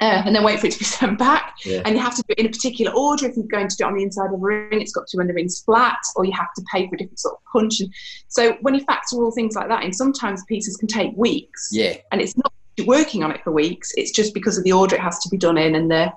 Uh, 0.00 0.22
and 0.24 0.34
then 0.34 0.44
wait 0.44 0.60
for 0.60 0.66
it 0.66 0.72
to 0.72 0.78
be 0.78 0.84
sent 1.00 1.18
back. 1.18 1.56
Yeah. 1.64 1.82
And 1.84 1.94
you 1.94 2.00
have 2.00 2.14
to 2.16 2.22
do 2.22 2.34
it 2.36 2.38
in 2.38 2.46
a 2.46 2.50
particular 2.50 2.92
order. 2.92 3.26
If 3.26 3.36
you're 3.36 3.46
going 3.46 3.68
to 3.68 3.76
do 3.76 3.84
it 3.84 3.88
on 3.88 3.96
the 3.96 4.02
inside 4.02 4.26
of 4.26 4.34
a 4.34 4.36
ring, 4.36 4.80
it's 4.80 4.92
got 4.92 5.06
to 5.08 5.16
when 5.16 5.26
the 5.26 5.34
ring's 5.34 5.60
flat, 5.60 5.98
or 6.16 6.24
you 6.24 6.32
have 6.32 6.52
to 6.56 6.64
pay 6.72 6.88
for 6.88 6.94
a 6.94 6.98
different 6.98 7.18
sort 7.18 7.34
of 7.34 7.40
punch. 7.52 7.80
And 7.80 7.90
so 8.28 8.56
when 8.60 8.74
you 8.74 8.84
factor 8.84 9.16
all 9.16 9.32
things 9.32 9.54
like 9.54 9.68
that 9.68 9.82
in, 9.82 9.92
sometimes 9.92 10.44
pieces 10.44 10.76
can 10.76 10.88
take 10.88 11.12
weeks. 11.16 11.70
Yeah. 11.72 11.96
And 12.12 12.20
it's 12.20 12.36
not 12.36 12.52
working 12.86 13.22
on 13.22 13.30
it 13.30 13.42
for 13.42 13.52
weeks. 13.52 13.92
It's 13.96 14.10
just 14.10 14.34
because 14.34 14.58
of 14.58 14.64
the 14.64 14.72
order 14.72 14.96
it 14.96 15.00
has 15.00 15.18
to 15.20 15.28
be 15.28 15.36
done 15.36 15.58
in 15.58 15.74
and 15.74 15.90
the 15.90 16.12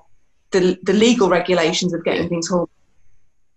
the, 0.51 0.77
the 0.83 0.93
legal 0.93 1.27
regulations 1.27 1.93
of 1.93 2.05
getting 2.05 2.23
yeah. 2.23 2.29
things 2.29 2.47
home. 2.47 2.69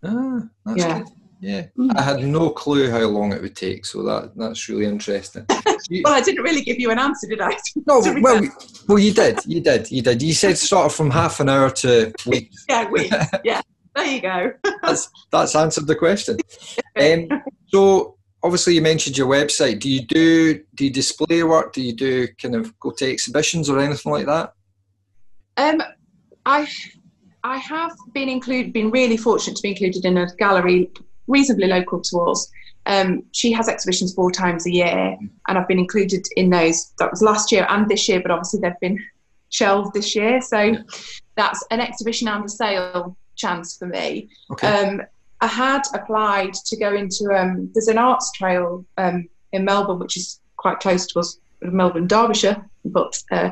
Ah, 0.02 0.40
yeah. 0.75 0.99
Good. 0.99 1.08
Yeah, 1.40 1.66
mm. 1.78 1.90
I 1.97 2.02
had 2.02 2.23
no 2.23 2.50
clue 2.50 2.90
how 2.90 3.00
long 3.06 3.32
it 3.32 3.40
would 3.40 3.56
take, 3.56 3.87
so 3.87 4.02
that 4.02 4.32
that's 4.37 4.68
really 4.68 4.85
interesting. 4.85 5.47
well, 5.49 6.14
I 6.14 6.20
didn't 6.20 6.42
really 6.42 6.61
give 6.61 6.78
you 6.78 6.90
an 6.90 6.99
answer, 6.99 7.26
did 7.26 7.40
I? 7.40 7.56
no, 7.87 8.02
well, 8.20 8.42
well, 8.87 8.99
you 8.99 9.14
did, 9.14 9.38
you 9.47 9.61
did, 9.61 9.90
you 9.90 10.02
did. 10.02 10.20
You 10.20 10.35
said 10.35 10.59
sort 10.59 10.87
of 10.87 10.94
from 10.94 11.11
half 11.11 11.40
an 11.40 11.49
hour 11.49 11.70
to 11.70 12.12
weeks. 12.26 12.66
yeah, 12.68 12.90
weeks. 12.90 13.16
Yeah, 13.42 13.62
there 13.97 14.04
you 14.04 14.20
go. 14.20 14.52
that's 14.82 15.09
that's 15.32 15.56
answered 15.56 15.87
the 15.87 15.97
question. 15.97 16.37
Um, 17.00 17.42
so 17.68 18.18
obviously 18.42 18.75
you 18.75 18.82
mentioned 18.82 19.16
your 19.16 19.28
website. 19.28 19.80
Do 19.80 19.88
you 19.88 20.02
do 20.02 20.62
do 20.75 20.85
you 20.85 20.90
display 20.90 21.42
work? 21.42 21.73
Do 21.73 21.80
you 21.80 21.94
do 21.94 22.28
kind 22.40 22.54
of 22.54 22.78
go 22.80 22.90
to 22.90 23.11
exhibitions 23.11 23.70
or 23.70 23.78
anything 23.80 24.12
like 24.12 24.26
that? 24.26 24.52
Um, 25.56 25.82
I 26.44 26.68
I 27.42 27.56
have 27.56 27.92
been 28.12 28.28
included, 28.28 28.75
been 28.75 28.90
really 28.90 29.16
fortunate 29.16 29.56
to 29.56 29.62
be 29.62 29.70
included 29.70 30.04
in 30.04 30.18
a 30.18 30.26
gallery 30.37 30.90
reasonably 31.30 31.66
local 31.66 32.00
to 32.00 32.20
us. 32.20 32.50
Um, 32.87 33.22
she 33.32 33.52
has 33.52 33.68
exhibitions 33.68 34.14
four 34.14 34.30
times 34.30 34.66
a 34.66 34.72
year, 34.72 35.16
and 35.49 35.58
I've 35.58 35.68
been 35.68 35.78
included 35.78 36.26
in 36.37 36.50
those. 36.50 36.92
That 36.99 37.10
was 37.10 37.22
last 37.22 37.52
year 37.52 37.66
and 37.68 37.88
this 37.88 38.08
year, 38.08 38.20
but 38.20 38.30
obviously 38.30 38.60
they've 38.60 38.80
been 38.80 38.99
shelved 39.50 39.94
this 39.94 40.14
year. 40.14 40.40
So 40.40 40.76
that's 41.37 41.64
an 41.70 41.80
exhibition 41.80 42.28
and 42.28 42.44
a 42.44 42.49
sale 42.49 43.16
chance 43.37 43.76
for 43.76 43.87
me. 43.87 44.28
Okay. 44.52 44.68
Um, 44.68 45.02
I 45.40 45.46
had 45.46 45.82
applied 45.94 46.52
to 46.54 46.76
go 46.76 46.94
into 46.94 47.32
um, 47.32 47.70
there's 47.75 47.88
an 47.88 47.99
arts 47.99 48.30
trail 48.32 48.84
um, 48.99 49.28
in 49.52 49.64
Melbourne, 49.64 49.99
which 49.99 50.16
is 50.16 50.40
quite 50.56 50.80
close 50.80 51.06
to 51.06 51.20
us, 51.20 51.38
Melbourne, 51.62 52.06
Derbyshire, 52.06 52.62
but 52.84 53.18
uh, 53.30 53.50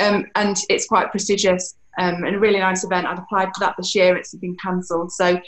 um, 0.00 0.26
and 0.36 0.56
it's 0.68 0.86
quite 0.86 1.10
prestigious 1.10 1.74
um, 1.98 2.24
and 2.24 2.36
a 2.36 2.38
really 2.38 2.60
nice 2.60 2.84
event. 2.84 3.06
I'd 3.06 3.18
applied 3.18 3.48
for 3.54 3.60
that 3.60 3.74
this 3.76 3.94
year. 3.94 4.16
It's 4.16 4.34
been 4.34 4.56
cancelled. 4.56 5.12
So 5.12 5.40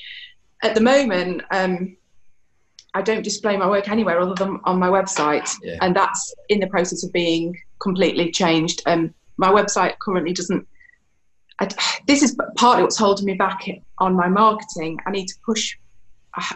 at 0.62 0.74
the 0.74 0.80
moment, 0.80 1.42
um, 1.50 1.96
I 2.94 3.02
don't 3.02 3.22
display 3.22 3.56
my 3.56 3.68
work 3.68 3.88
anywhere 3.88 4.20
other 4.20 4.34
than 4.34 4.58
on 4.64 4.78
my 4.78 4.88
website, 4.88 5.50
yeah. 5.62 5.78
and 5.82 5.94
that's 5.94 6.34
in 6.48 6.60
the 6.60 6.66
process 6.68 7.04
of 7.04 7.12
being 7.12 7.56
completely 7.80 8.30
changed. 8.30 8.82
Um, 8.86 9.14
my 9.36 9.50
website 9.50 9.98
currently 9.98 10.32
doesn't 10.32 10.66
I, 11.58 11.68
this 12.06 12.22
is 12.22 12.36
partly 12.56 12.82
what's 12.82 12.98
holding 12.98 13.24
me 13.24 13.34
back 13.34 13.66
on 13.98 14.14
my 14.14 14.28
marketing. 14.28 14.98
I 15.06 15.10
need 15.10 15.26
to 15.26 15.34
push. 15.44 15.76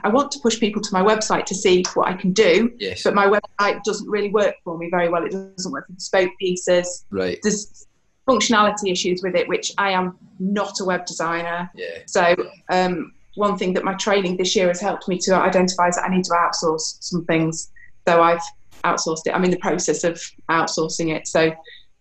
I 0.04 0.10
want 0.10 0.30
to 0.32 0.38
push 0.40 0.60
people 0.60 0.82
to 0.82 0.92
my 0.92 1.00
website 1.00 1.46
to 1.46 1.54
see 1.54 1.82
what 1.94 2.06
I 2.06 2.12
can 2.12 2.34
do, 2.34 2.70
yes. 2.78 3.02
but 3.02 3.14
my 3.14 3.26
website 3.26 3.82
doesn't 3.82 4.10
really 4.10 4.28
work 4.28 4.54
for 4.62 4.76
me 4.76 4.90
very 4.90 5.08
well. 5.08 5.24
It 5.24 5.30
doesn't 5.30 5.72
work 5.72 5.86
for 5.86 5.94
bespoke 5.94 6.30
pieces. 6.38 7.06
Right. 7.08 7.38
There's 7.42 7.86
functionality 8.28 8.92
issues 8.92 9.22
with 9.22 9.34
it, 9.34 9.48
which 9.48 9.72
I 9.78 9.92
am 9.92 10.18
not 10.38 10.80
a 10.80 10.84
web 10.84 11.06
designer. 11.06 11.70
Yeah. 11.74 12.00
So 12.04 12.36
um, 12.70 13.14
one 13.34 13.56
thing 13.56 13.74
that 13.74 13.84
my 13.84 13.94
training 13.94 14.36
this 14.36 14.56
year 14.56 14.68
has 14.68 14.80
helped 14.80 15.08
me 15.08 15.18
to 15.18 15.34
identify 15.34 15.88
is 15.88 15.96
that 15.96 16.04
I 16.04 16.14
need 16.14 16.24
to 16.24 16.32
outsource 16.32 16.96
some 17.00 17.24
things. 17.24 17.70
So 18.06 18.22
I've 18.22 18.42
outsourced 18.84 19.26
it. 19.26 19.34
I'm 19.34 19.44
in 19.44 19.50
the 19.50 19.58
process 19.58 20.04
of 20.04 20.20
outsourcing 20.50 21.14
it. 21.14 21.26
So 21.26 21.52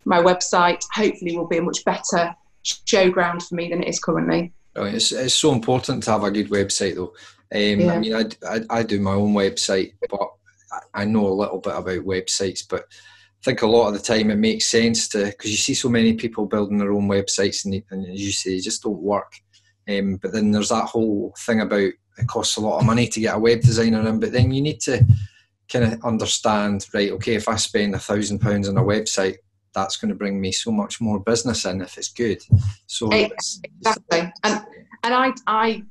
my 0.06 0.22
website 0.22 0.84
hopefully 0.92 1.38
will 1.38 1.48
be 1.48 1.58
a 1.58 1.62
much 1.62 1.84
better 1.86 2.36
showground 2.66 3.48
for 3.48 3.56
me 3.56 3.70
than 3.70 3.84
it 3.84 3.90
is 3.90 4.00
currently. 4.00 4.54
Oh, 4.76 4.86
it's, 4.86 5.12
it's 5.12 5.36
so 5.36 5.52
important 5.52 6.04
to 6.04 6.12
have 6.12 6.24
a 6.24 6.32
good 6.32 6.50
website 6.50 6.96
though. 6.96 7.14
Um, 7.52 7.80
yeah. 7.82 7.94
I 7.94 8.00
mean, 8.00 8.14
I, 8.14 8.26
I, 8.48 8.62
I, 8.70 8.84
do 8.84 9.00
my 9.00 9.14
own 9.14 9.34
website, 9.34 9.94
but 10.10 10.30
I 10.94 11.06
know 11.06 11.28
a 11.28 11.34
little 11.34 11.60
bit 11.60 11.76
about 11.76 12.06
websites, 12.06 12.64
but 12.68 12.82
I 12.82 13.44
think 13.44 13.62
a 13.64 13.68
lot 13.68 13.88
of 13.88 13.94
the 13.94 14.00
time 14.00 14.30
it 14.30 14.36
makes 14.36 14.68
sense 14.68 15.08
to, 15.10 15.26
because 15.26 15.50
you 15.50 15.58
see 15.58 15.74
so 15.74 15.90
many 15.90 16.14
people 16.14 16.46
building 16.46 16.78
their 16.78 16.92
own 16.92 17.08
websites 17.08 17.66
and, 17.66 17.82
and 17.90 18.06
as 18.06 18.22
you 18.24 18.32
say, 18.32 18.52
they 18.52 18.60
just 18.60 18.84
don't 18.84 19.02
work. 19.02 19.34
Um, 19.90 20.18
but 20.18 20.32
then 20.32 20.52
there's 20.52 20.70
that 20.70 20.86
whole 20.86 21.34
thing 21.40 21.62
about 21.62 21.92
it 22.20 22.28
costs 22.28 22.58
a 22.58 22.62
lot 22.62 22.80
of 22.80 22.86
money 22.86 23.08
to 23.08 23.20
get 23.20 23.36
a 23.36 23.40
web 23.40 23.62
designer 23.62 24.08
in, 24.08 24.20
but 24.20 24.32
then 24.32 24.52
you 24.52 24.62
need 24.62 24.80
to 24.82 25.04
kind 25.72 25.86
of 25.86 26.04
understand, 26.04 26.86
right, 26.94 27.12
okay, 27.12 27.36
if 27.36 27.48
I 27.48 27.56
spend 27.56 27.96
a 27.96 28.00
thousand 28.00 28.40
pounds 28.40 28.68
on 28.68 28.78
a 28.78 28.84
website, 28.84 29.38
that's 29.74 29.98
going 29.98 30.10
to 30.10 30.16
bring 30.16 30.42
me 30.42 30.52
so 30.52 30.72
much 30.72 31.00
more 31.00 31.20
business 31.20 31.66
in 31.66 31.82
if 31.82 31.98
it's 31.98 32.10
good. 32.10 32.42
So 32.88 33.10
exactly, 33.12 34.34
and 34.44 34.66
and 35.04 35.14
I 35.14 35.32
I 35.48 35.84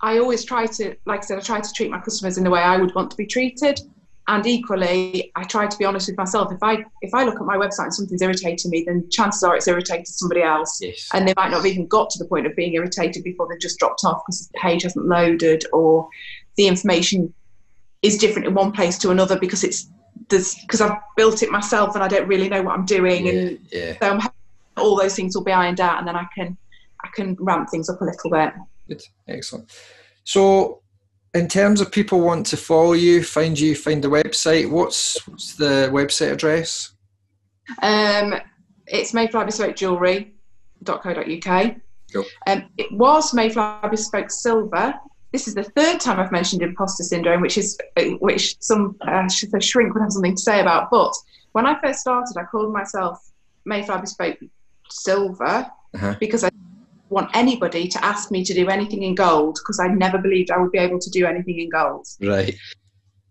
I 0.00 0.18
always 0.18 0.44
try 0.44 0.66
to, 0.66 0.96
like 1.06 1.20
I 1.20 1.26
said, 1.26 1.38
I 1.38 1.42
try 1.42 1.60
to 1.60 1.72
treat 1.72 1.90
my 1.90 2.00
customers 2.00 2.38
in 2.38 2.44
the 2.44 2.50
way 2.50 2.60
I 2.60 2.76
would 2.78 2.94
want 2.94 3.10
to 3.10 3.16
be 3.16 3.26
treated. 3.26 3.80
And 4.28 4.46
equally, 4.46 5.32
I 5.36 5.44
try 5.44 5.66
to 5.66 5.78
be 5.78 5.86
honest 5.86 6.06
with 6.08 6.18
myself. 6.18 6.52
If 6.52 6.62
I 6.62 6.84
if 7.00 7.14
I 7.14 7.24
look 7.24 7.36
at 7.36 7.46
my 7.46 7.56
website 7.56 7.84
and 7.84 7.94
something's 7.94 8.20
irritating 8.20 8.70
me, 8.70 8.84
then 8.86 9.08
chances 9.10 9.42
are 9.42 9.56
it's 9.56 9.66
irritated 9.66 10.06
somebody 10.06 10.42
else, 10.42 10.78
yes. 10.82 11.08
and 11.14 11.26
they 11.26 11.32
might 11.34 11.48
not 11.50 11.58
have 11.58 11.66
even 11.66 11.86
got 11.86 12.10
to 12.10 12.18
the 12.18 12.26
point 12.26 12.46
of 12.46 12.54
being 12.54 12.74
irritated 12.74 13.24
before 13.24 13.48
they've 13.48 13.58
just 13.58 13.78
dropped 13.78 14.04
off 14.04 14.22
because 14.26 14.46
the 14.48 14.58
page 14.58 14.82
hasn't 14.82 15.06
loaded 15.06 15.64
or 15.72 16.06
the 16.56 16.68
information 16.68 17.32
is 18.02 18.18
different 18.18 18.46
in 18.46 18.54
one 18.54 18.70
place 18.70 18.98
to 18.98 19.10
another 19.10 19.38
because 19.38 19.64
it's 19.64 19.90
there's 20.28 20.54
because 20.56 20.82
I've 20.82 20.98
built 21.16 21.42
it 21.42 21.50
myself 21.50 21.94
and 21.94 22.04
I 22.04 22.08
don't 22.08 22.28
really 22.28 22.50
know 22.50 22.62
what 22.62 22.74
I'm 22.74 22.84
doing, 22.84 23.26
yeah, 23.26 23.32
and 23.32 23.58
yeah. 23.72 23.98
so 23.98 24.10
I'm, 24.10 24.20
hoping 24.20 24.38
all 24.76 24.94
those 24.94 25.16
things 25.16 25.34
will 25.34 25.44
be 25.44 25.52
ironed 25.52 25.80
out, 25.80 25.98
and 25.98 26.06
then 26.06 26.16
I 26.16 26.26
can 26.34 26.54
I 27.02 27.08
can 27.14 27.34
ramp 27.40 27.70
things 27.70 27.88
up 27.88 28.02
a 28.02 28.04
little 28.04 28.30
bit. 28.30 28.52
Good, 28.88 29.02
excellent. 29.26 29.72
So, 30.24 30.82
in 31.38 31.48
terms 31.48 31.80
of 31.80 31.90
people 31.90 32.20
want 32.20 32.46
to 32.46 32.56
follow 32.56 32.92
you, 32.92 33.22
find 33.22 33.58
you, 33.58 33.74
find 33.74 34.02
the 34.02 34.08
website. 34.08 34.70
What's 34.70 35.26
what's 35.26 35.54
the 35.54 35.88
website 35.92 36.32
address? 36.32 36.92
Um, 37.82 38.34
it's 38.86 39.14
Mayflower 39.14 39.46
Bespoke 39.46 39.76
Jewelry.co.uk. 39.76 41.76
Cool. 42.12 42.24
Um, 42.46 42.64
it 42.78 42.90
was 42.92 43.34
Mayflower 43.34 43.88
Bespoke 43.90 44.30
Silver 44.30 44.94
this 45.32 45.46
is 45.46 45.54
the 45.54 45.64
third 45.64 46.00
time 46.00 46.18
I've 46.18 46.32
mentioned 46.32 46.62
imposter 46.62 47.02
syndrome, 47.02 47.42
which 47.42 47.58
is 47.58 47.78
which 48.20 48.56
some 48.60 48.96
uh, 49.02 49.28
shrink 49.28 49.92
would 49.92 50.00
have 50.00 50.12
something 50.12 50.36
to 50.36 50.42
say 50.42 50.60
about. 50.60 50.90
But 50.90 51.14
when 51.52 51.66
I 51.66 51.78
first 51.80 52.00
started, 52.00 52.34
I 52.38 52.44
called 52.44 52.72
myself 52.72 53.30
Mayflower 53.66 54.00
Bespoke 54.00 54.38
Silver 54.90 55.70
uh-huh. 55.94 56.16
because 56.18 56.44
I 56.44 56.50
want 57.10 57.30
anybody 57.34 57.88
to 57.88 58.04
ask 58.04 58.30
me 58.30 58.44
to 58.44 58.54
do 58.54 58.68
anything 58.68 59.02
in 59.02 59.14
gold 59.14 59.58
because 59.62 59.80
I 59.80 59.88
never 59.88 60.18
believed 60.18 60.50
I 60.50 60.58
would 60.58 60.72
be 60.72 60.78
able 60.78 60.98
to 60.98 61.10
do 61.10 61.26
anything 61.26 61.58
in 61.58 61.68
gold. 61.68 62.06
Right. 62.20 62.56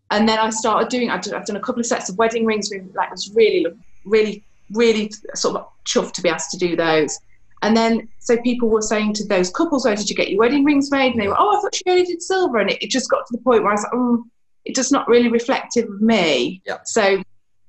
And 0.09 0.27
then 0.27 0.39
I 0.39 0.49
started 0.49 0.89
doing. 0.89 1.09
I've 1.09 1.21
done, 1.21 1.35
I've 1.35 1.45
done 1.45 1.57
a 1.57 1.61
couple 1.61 1.81
of 1.81 1.85
sets 1.85 2.09
of 2.09 2.17
wedding 2.17 2.45
rings. 2.45 2.71
Like 2.71 3.09
it 3.09 3.11
was 3.11 3.31
really, 3.35 3.65
really, 4.05 4.43
really 4.71 5.11
sort 5.35 5.57
of 5.57 5.67
chuffed 5.85 6.13
to 6.13 6.21
be 6.21 6.29
asked 6.29 6.51
to 6.51 6.57
do 6.57 6.75
those. 6.75 7.19
And 7.61 7.75
then, 7.75 8.07
so 8.19 8.37
people 8.37 8.69
were 8.69 8.81
saying 8.81 9.13
to 9.15 9.25
those 9.25 9.49
couples, 9.49 9.85
"Where 9.85 9.95
did 9.95 10.09
you 10.09 10.15
get 10.15 10.29
your 10.29 10.39
wedding 10.39 10.63
rings 10.63 10.91
made?" 10.91 11.11
And 11.11 11.21
they 11.21 11.27
were, 11.27 11.35
"Oh, 11.37 11.57
I 11.57 11.61
thought 11.61 11.81
you 11.85 11.91
only 11.91 12.05
did 12.05 12.21
silver." 12.21 12.59
And 12.59 12.69
it, 12.69 12.81
it 12.81 12.89
just 12.89 13.09
got 13.09 13.25
to 13.27 13.37
the 13.37 13.43
point 13.43 13.63
where 13.63 13.71
I 13.71 13.75
was 13.75 13.83
like, 13.83 13.93
"Oh, 13.93 14.23
it 14.63 14.75
does 14.75 14.91
not 14.91 15.07
really 15.07 15.29
reflective 15.29 15.89
of 15.89 15.99
me." 15.99 16.61
Yeah. 16.65 16.77
So 16.85 17.21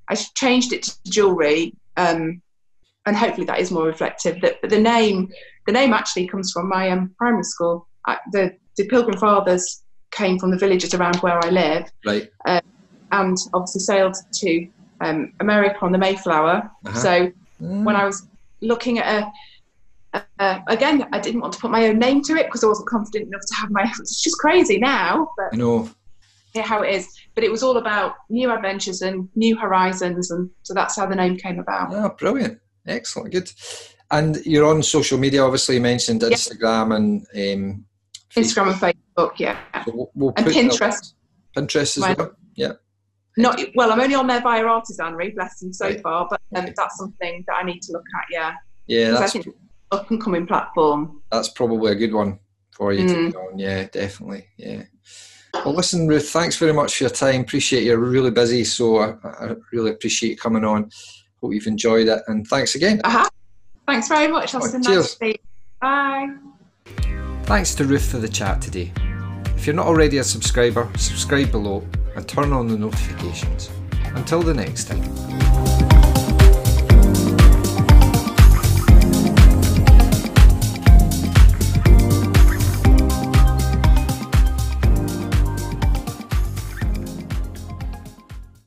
I 0.09 0.14
changed 0.14 0.73
it 0.73 0.85
to 0.85 1.11
jewelry, 1.11 1.75
um, 1.97 2.40
and 3.09 3.16
hopefully 3.16 3.47
that 3.47 3.59
is 3.59 3.71
more 3.71 3.87
reflective. 3.87 4.38
But 4.40 4.61
the 4.62 4.79
name, 4.79 5.29
the 5.66 5.73
name 5.73 5.92
actually 5.92 6.29
comes 6.29 6.53
from 6.53 6.68
my 6.68 6.90
um, 6.90 7.14
primary 7.18 7.44
school. 7.44 7.88
I, 8.07 8.18
the 8.33 8.55
the 8.77 8.87
Pilgrim 8.87 9.18
Fathers 9.18 9.83
came 10.11 10.38
from 10.38 10.51
the 10.51 10.59
villages 10.59 10.94
around 10.94 11.16
where 11.16 11.42
I 11.44 11.49
live, 11.49 11.90
right? 12.07 12.31
Uh, 12.47 12.61
and 13.12 13.37
obviously 13.55 13.81
sailed 13.81 14.16
to 14.35 14.68
um, 15.01 15.33
America 15.40 15.79
on 15.83 15.92
the 15.92 15.99
Mayflower. 15.99 16.71
Uh-huh. 16.85 16.99
So 16.99 17.33
mm. 17.62 17.85
when 17.85 17.97
I 17.97 18.05
was 18.05 18.27
looking 18.61 18.99
at 18.99 19.23
a 19.23 19.33
uh, 20.38 20.61
again, 20.68 21.07
I 21.12 21.18
didn't 21.18 21.40
want 21.40 21.53
to 21.55 21.59
put 21.59 21.71
my 21.71 21.87
own 21.87 21.99
name 21.99 22.23
to 22.25 22.35
it 22.37 22.47
because 22.47 22.64
I 22.64 22.68
wasn't 22.68 22.88
confident 22.88 23.29
enough 23.29 23.42
to 23.47 23.55
have 23.55 23.71
my. 23.71 23.90
It's 24.01 24.23
just 24.23 24.38
crazy 24.38 24.79
now, 24.79 25.31
but 25.37 25.49
I 25.53 25.57
know. 25.57 25.90
Yeah, 26.55 26.62
how 26.62 26.83
it 26.83 26.94
is. 26.94 27.09
But 27.35 27.44
it 27.44 27.51
was 27.51 27.62
all 27.62 27.77
about 27.77 28.14
new 28.31 28.51
adventures 28.51 29.03
and 29.03 29.29
new 29.35 29.57
horizons, 29.57 30.31
and 30.31 30.51
so 30.62 30.73
that's 30.75 30.97
how 30.97 31.07
the 31.07 31.14
name 31.14 31.37
came 31.37 31.59
about. 31.59 31.92
Oh, 31.92 32.14
brilliant! 32.18 32.59
Excellent, 32.88 33.33
good. 33.33 33.51
And 34.11 34.44
you're 34.46 34.66
on 34.66 34.83
social 34.83 35.18
media. 35.18 35.44
Obviously, 35.44 35.77
you 35.77 35.81
mentioned 35.81 36.22
Instagram 36.22 36.96
and 36.96 37.27
um, 37.35 37.85
Instagram 38.35 38.72
and 38.72 38.96
Facebook. 39.16 39.33
Yeah, 39.38 39.59
so 39.85 39.92
we'll, 39.94 40.11
we'll 40.14 40.33
and 40.37 40.46
Pinterest. 40.46 41.14
Pinterest 41.57 41.96
as 41.98 42.16
well. 42.16 42.33
Yeah. 42.55 42.72
Not 43.37 43.61
well. 43.77 43.92
I'm 43.92 44.01
only 44.01 44.14
on 44.14 44.27
there 44.27 44.40
via 44.40 44.64
artisanry, 44.64 45.35
bless 45.35 45.61
them 45.61 45.72
so 45.72 45.87
right. 45.87 46.01
far, 46.03 46.27
but 46.29 46.40
um, 46.57 46.72
that's 46.77 46.98
something 46.98 47.44
that 47.46 47.55
I 47.55 47.62
need 47.62 47.83
to 47.83 47.92
look 47.92 48.05
at. 48.16 48.24
Yeah. 48.31 48.55
Yeah, 48.87 49.11
that's 49.12 49.37
I 49.37 49.42
think 49.42 49.55
up 49.92 50.11
and 50.11 50.20
coming 50.22 50.46
platform. 50.46 51.22
That's 51.31 51.48
probably 51.51 51.92
a 51.92 51.94
good 51.94 52.12
one 52.12 52.40
for 52.72 52.92
you 52.92 53.05
mm. 53.05 53.09
to 53.09 53.31
be 53.31 53.37
on. 53.37 53.59
Yeah, 53.59 53.85
definitely. 53.85 54.46
Yeah. 54.57 54.85
Well, 55.55 55.74
listen, 55.74 56.09
Ruth, 56.09 56.31
thanks 56.31 56.57
very 56.57 56.72
much 56.72 56.96
for 56.96 57.05
your 57.05 57.11
time. 57.11 57.42
Appreciate 57.42 57.85
you're 57.85 57.98
really 57.98 58.31
busy, 58.31 58.64
so 58.64 58.98
I, 58.98 59.14
I 59.24 59.55
really 59.72 59.90
appreciate 59.90 60.31
you 60.31 60.37
coming 60.37 60.64
on. 60.64 60.90
Hope 61.40 61.55
you've 61.55 61.66
enjoyed 61.66 62.09
it, 62.09 62.22
and 62.27 62.46
thanks 62.46 62.74
again. 62.74 63.01
Uh-huh. 63.05 63.29
Thanks 63.87 64.09
very 64.09 64.29
much. 64.29 64.53
That's 64.53 64.74
right, 64.74 64.83
nice 64.83 65.38
Bye. 65.81 66.35
Thanks 67.44 67.74
to 67.77 67.85
Ruth 67.85 68.11
for 68.11 68.18
the 68.18 68.29
chat 68.29 68.61
today. 68.61 68.92
If 69.57 69.66
you're 69.66 69.77
not 69.77 69.87
already 69.87 70.18
a 70.18 70.24
subscriber, 70.24 70.90
subscribe 70.96 71.51
below 71.51 71.87
and 72.14 72.29
turn 72.29 72.53
on 72.53 72.66
the 72.66 72.77
notifications. 72.77 73.70
Until 74.14 74.42
the 74.42 74.55
next 74.55 74.85
time. 74.85 75.68